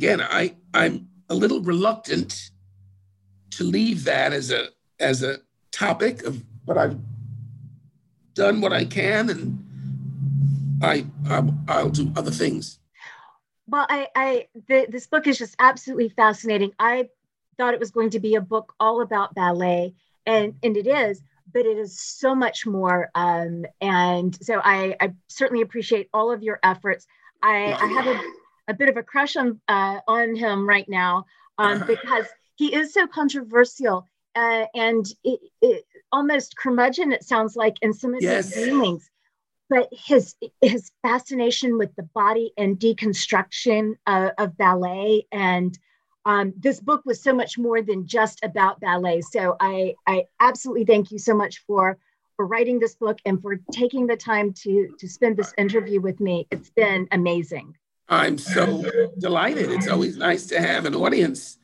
[0.00, 2.52] again, I, I'm a little reluctant
[3.50, 4.68] to leave that as a
[4.98, 5.40] as a
[5.72, 6.98] topic of but I've
[8.32, 12.78] done what I can and I I'll, I'll do other things.
[13.66, 16.72] Well, I, I the, this book is just absolutely fascinating.
[16.78, 17.10] I
[17.58, 19.92] thought it was going to be a book all about ballet,
[20.24, 21.20] and and it is,
[21.52, 23.10] but it is so much more.
[23.14, 27.06] Um, and so I, I certainly appreciate all of your efforts.
[27.42, 28.20] I, I have a
[28.70, 31.26] a bit of a crush on uh, on him right now
[31.58, 32.26] um, because
[32.56, 37.12] he is so controversial uh, and it, it, almost curmudgeon.
[37.12, 38.54] It sounds like in some of yes.
[38.54, 39.10] his dealings,
[39.68, 45.76] but his his fascination with the body and deconstruction of, of ballet and
[46.26, 49.22] um, this book was so much more than just about ballet.
[49.22, 51.98] So I I absolutely thank you so much for
[52.36, 56.20] for writing this book and for taking the time to to spend this interview with
[56.20, 56.46] me.
[56.50, 57.74] It's been amazing.
[58.10, 58.84] I'm so
[59.18, 59.70] delighted.
[59.70, 61.58] It's always nice to have an audience.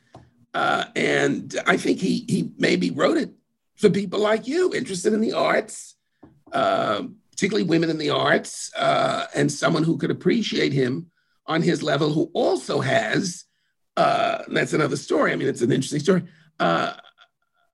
[0.54, 3.32] Uh, and I think he, he maybe wrote it
[3.74, 5.96] for people like you, interested in the arts,
[6.52, 7.02] uh,
[7.32, 11.10] particularly women in the arts, uh, and someone who could appreciate him
[11.46, 13.44] on his level, who also has,
[13.96, 15.32] uh, that's another story.
[15.32, 16.22] I mean, it's an interesting story,
[16.60, 16.94] uh,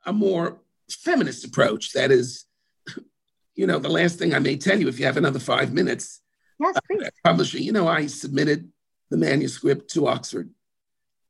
[0.07, 1.93] a more feminist approach.
[1.93, 2.47] That is,
[3.55, 6.23] you know, the last thing I may tell you, if you have another five minutes,
[6.61, 7.03] Yes, please.
[7.03, 7.63] Uh, publishing.
[7.63, 8.71] You know, I submitted
[9.11, 10.51] the manuscript to Oxford.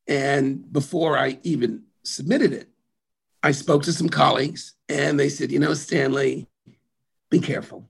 [0.06, 2.68] And before I even submitted it,
[3.42, 6.48] I spoke to some colleagues and they said, you know, Stanley,
[7.30, 7.88] be careful.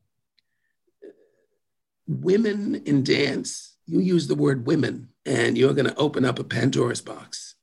[2.07, 6.45] Women in dance, you use the word women, and you're going to open up a
[6.45, 7.55] Pandora's box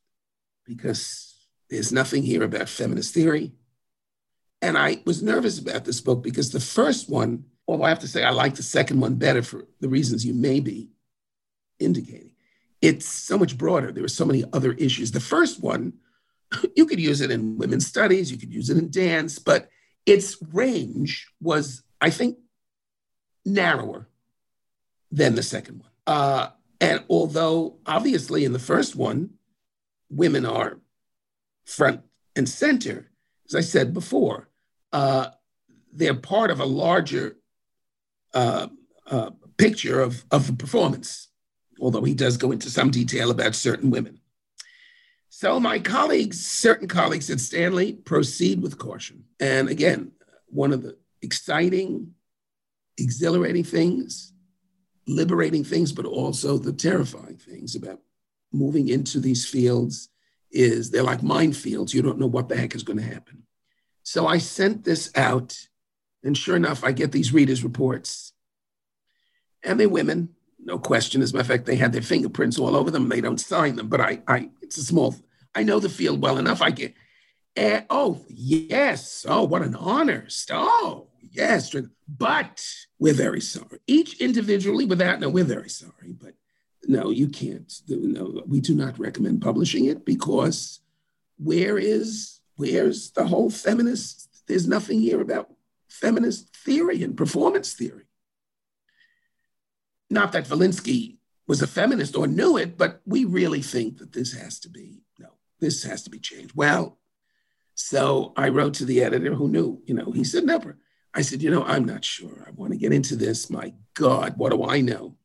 [0.65, 1.35] because
[1.69, 3.53] there's nothing here about feminist theory.
[4.61, 8.07] And I was nervous about this book because the first one although I have to
[8.07, 10.89] say I like the second one better for the reasons you may be
[11.79, 12.31] indicating.
[12.81, 13.91] It's so much broader.
[13.91, 15.11] There are so many other issues.
[15.11, 15.93] The first one,
[16.75, 19.69] you could use it in women's studies, you could use it in dance, but
[20.07, 22.39] its range was, I think,
[23.45, 24.07] narrower
[25.11, 25.89] than the second one.
[26.07, 26.49] Uh,
[26.81, 29.31] and although obviously in the first one,
[30.09, 30.79] women are
[31.65, 32.01] front
[32.35, 33.11] and center,
[33.47, 34.49] as I said before,
[34.91, 35.27] uh,
[35.93, 37.38] they're part of a larger
[38.33, 38.67] uh,
[39.07, 41.29] uh, picture of, of the performance,
[41.79, 44.19] although he does go into some detail about certain women.
[45.29, 49.23] So my colleagues, certain colleagues at Stanley, proceed with caution.
[49.39, 50.11] And again,
[50.47, 52.13] one of the exciting,
[52.97, 54.33] exhilarating things,
[55.07, 57.99] liberating things, but also the terrifying things about
[58.51, 60.09] moving into these fields
[60.51, 61.93] is they're like minefields.
[61.93, 63.43] You don't know what the heck is going to happen.
[64.03, 65.55] So I sent this out,
[66.23, 68.33] and sure enough, I get these readers' reports.
[69.63, 70.29] And they're women,
[70.63, 71.21] no question.
[71.21, 73.09] As a matter of fact, they had their fingerprints all over them.
[73.09, 75.15] They don't sign them, but I, I, it's a small.
[75.55, 76.61] I know the field well enough.
[76.61, 76.93] I get,
[77.57, 80.27] uh, oh yes, oh what an honor.
[80.51, 81.75] Oh yes,
[82.07, 82.63] but
[82.99, 83.79] we're very sorry.
[83.87, 86.33] Each individually, without no, we're very sorry, but
[86.87, 87.71] no, you can't.
[87.87, 90.79] No, we do not recommend publishing it because
[91.37, 94.27] where is where's the whole feminist?
[94.47, 95.49] There's nothing here about
[95.89, 98.05] feminist theory and performance theory.
[100.09, 101.17] Not that Volynsky
[101.47, 105.01] was a feminist or knew it, but we really think that this has to be
[105.19, 105.29] no,
[105.59, 106.53] this has to be changed.
[106.55, 106.99] Well,
[107.75, 110.77] so I wrote to the editor who knew, you know, he said, never.
[111.13, 112.43] I said, you know, I'm not sure.
[112.45, 113.49] I want to get into this.
[113.49, 115.15] My God, what do I know?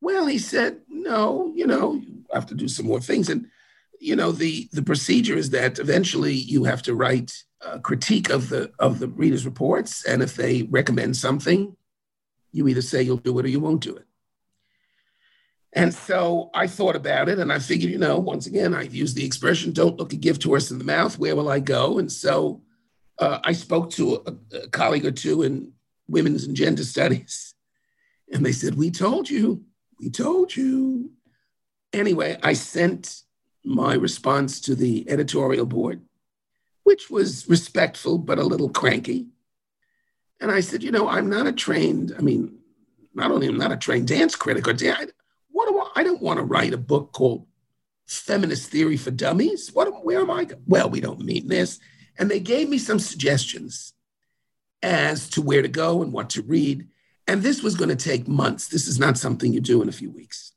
[0.00, 3.28] Well, he said, no, you know, you have to do some more things.
[3.28, 3.46] And,
[3.98, 7.32] you know, the, the procedure is that eventually you have to write
[7.82, 10.04] critique of the of the reader's reports.
[10.04, 11.76] And if they recommend something,
[12.52, 14.06] you either say you'll do it or you won't do it.
[15.72, 19.14] And so I thought about it and I figured, you know, once again, I've used
[19.14, 21.18] the expression, don't look a gift horse in the mouth.
[21.18, 21.98] Where will I go?
[21.98, 22.62] And so
[23.18, 25.72] uh, I spoke to a, a colleague or two in
[26.08, 27.52] women's and gender studies.
[28.32, 29.62] And they said, We told you.
[30.00, 31.12] We told you.
[31.92, 33.22] Anyway, I sent
[33.64, 36.00] my response to the editorial board,
[36.86, 39.26] which was respectful but a little cranky.
[40.40, 42.58] And I said, you know, I'm not a trained, I mean,
[43.12, 45.10] not only am not a trained dance critic or dance,
[45.50, 47.44] what do I, I don't want to write a book called
[48.06, 49.72] Feminist Theory for Dummies.
[49.72, 50.46] What, where am I?
[50.68, 51.80] Well, we don't mean this.
[52.20, 53.92] And they gave me some suggestions
[54.80, 56.86] as to where to go and what to read.
[57.26, 58.68] And this was going to take months.
[58.68, 60.52] This is not something you do in a few weeks.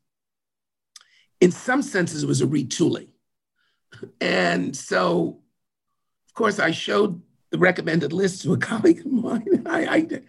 [1.41, 3.07] In some senses, it was a retooling.
[4.21, 5.39] And so,
[6.39, 7.21] course, I showed
[7.51, 9.63] the recommended list to a colleague of mine.
[9.65, 10.21] I, I,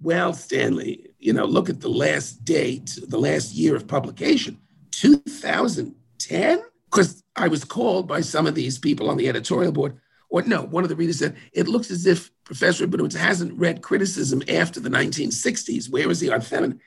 [0.00, 4.60] well, Stanley, you know, look at the last date, the last year of publication,
[4.92, 6.62] 2010.
[6.84, 9.98] Because I was called by some of these people on the editorial board
[10.34, 13.82] or no, one of the readers said, it looks as if Professor Rabinowitz hasn't read
[13.82, 15.88] criticism after the 1960s.
[15.88, 16.80] Where is he on feminine?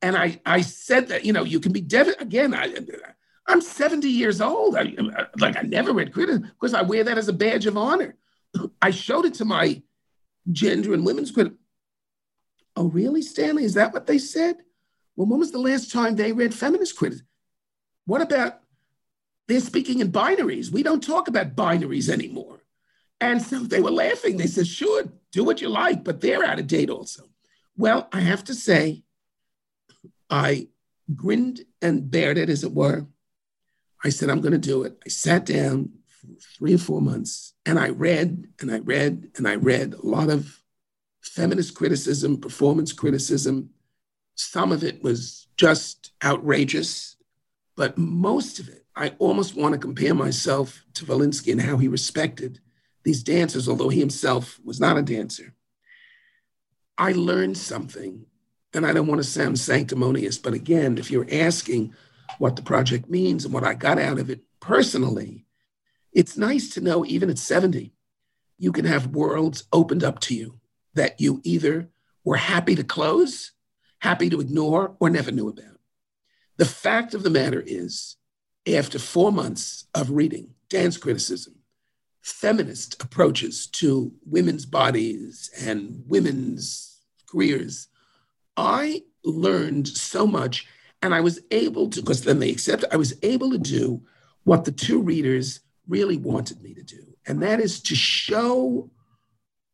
[0.00, 2.72] And I, I said that, you know, you can be dev- again, I,
[3.48, 4.76] I'm 70 years old.
[4.76, 4.94] I,
[5.38, 8.14] like I never read criticism because I wear that as a badge of honor.
[8.80, 9.82] I showed it to my
[10.50, 11.54] gender and women's critic.
[12.74, 13.64] Oh, really, Stanley?
[13.64, 14.56] Is that what they said?
[15.16, 17.26] Well, when was the last time they read feminist criticism?
[18.06, 18.60] What about
[19.46, 20.72] they're speaking in binaries?
[20.72, 22.62] We don't talk about binaries anymore.
[23.20, 24.36] And so they were laughing.
[24.36, 27.24] They said, sure, do what you like, but they're out of date also.
[27.76, 29.04] Well, I have to say,
[30.28, 30.68] I
[31.14, 33.06] grinned and bared it, as it were.
[34.02, 34.98] I said, I'm going to do it.
[35.06, 35.90] I sat down
[36.58, 40.30] three or four months and I read and I read and I read a lot
[40.30, 40.62] of
[41.20, 43.70] feminist criticism, performance criticism.
[44.34, 47.16] Some of it was just outrageous,
[47.76, 51.88] but most of it, I almost want to compare myself to Volynsky and how he
[51.88, 52.60] respected
[53.04, 55.54] these dancers, although he himself was not a dancer.
[56.98, 58.26] I learned something,
[58.74, 61.94] and I don't want to sound sanctimonious, but again, if you're asking
[62.38, 65.41] what the project means and what I got out of it personally,
[66.12, 67.92] it's nice to know, even at 70,
[68.58, 70.60] you can have worlds opened up to you
[70.94, 71.88] that you either
[72.24, 73.52] were happy to close,
[74.00, 75.78] happy to ignore, or never knew about.
[76.58, 78.16] The fact of the matter is,
[78.66, 81.54] after four months of reading dance criticism,
[82.20, 87.88] feminist approaches to women's bodies and women's careers,
[88.56, 90.68] I learned so much.
[91.00, 94.02] And I was able to, because then they accepted, I was able to do
[94.44, 95.60] what the two readers
[95.92, 97.04] really wanted me to do.
[97.26, 98.90] And that is to show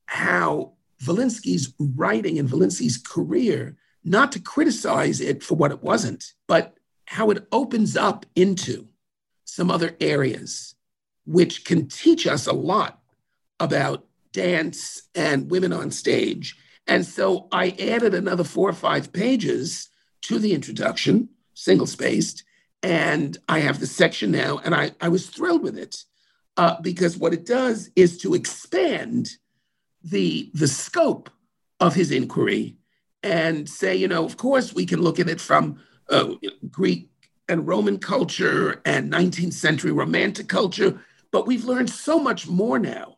[0.07, 0.73] how
[1.03, 6.75] Volynsky's writing and Volynsky's career, not to criticize it for what it wasn't, but
[7.07, 8.89] how it opens up into
[9.45, 10.75] some other areas
[11.25, 13.01] which can teach us a lot
[13.61, 16.57] about dance and women on stage.
[16.87, 19.91] And so I added another four or five pages
[20.23, 22.45] to the introduction, single spaced,
[22.83, 26.05] and I have the section now, and I, I was thrilled with it
[26.57, 29.31] uh, because what it does is to expand
[30.03, 31.31] the, the scope
[31.81, 32.77] of his inquiry
[33.23, 36.35] and say, you know, of course, we can look at it from uh,
[36.71, 37.11] Greek
[37.49, 41.01] and Roman culture and 19th century Romantic culture,
[41.33, 43.17] but we've learned so much more now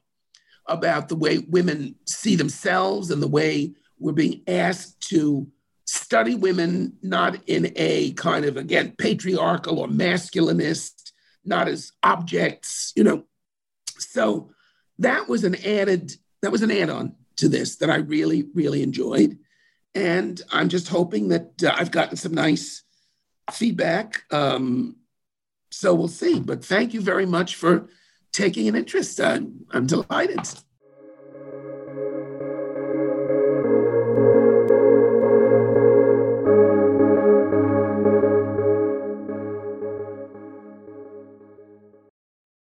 [0.67, 5.47] about the way women see themselves and the way we're being asked to
[5.91, 11.11] study women not in a kind of, again, patriarchal or masculinist,
[11.45, 13.25] not as objects, you know.
[13.99, 14.53] So
[15.01, 16.13] that was an added,
[16.43, 19.39] that was an add on to this that I really, really enjoyed.
[19.95, 22.85] And I'm just hoping that uh, I've gotten some nice
[23.51, 24.23] feedback.
[24.31, 24.97] Um,
[25.73, 26.39] so we'll see.
[26.39, 27.89] But thank you very much for
[28.33, 29.21] taking an interest.
[29.21, 30.47] I'm, I'm delighted.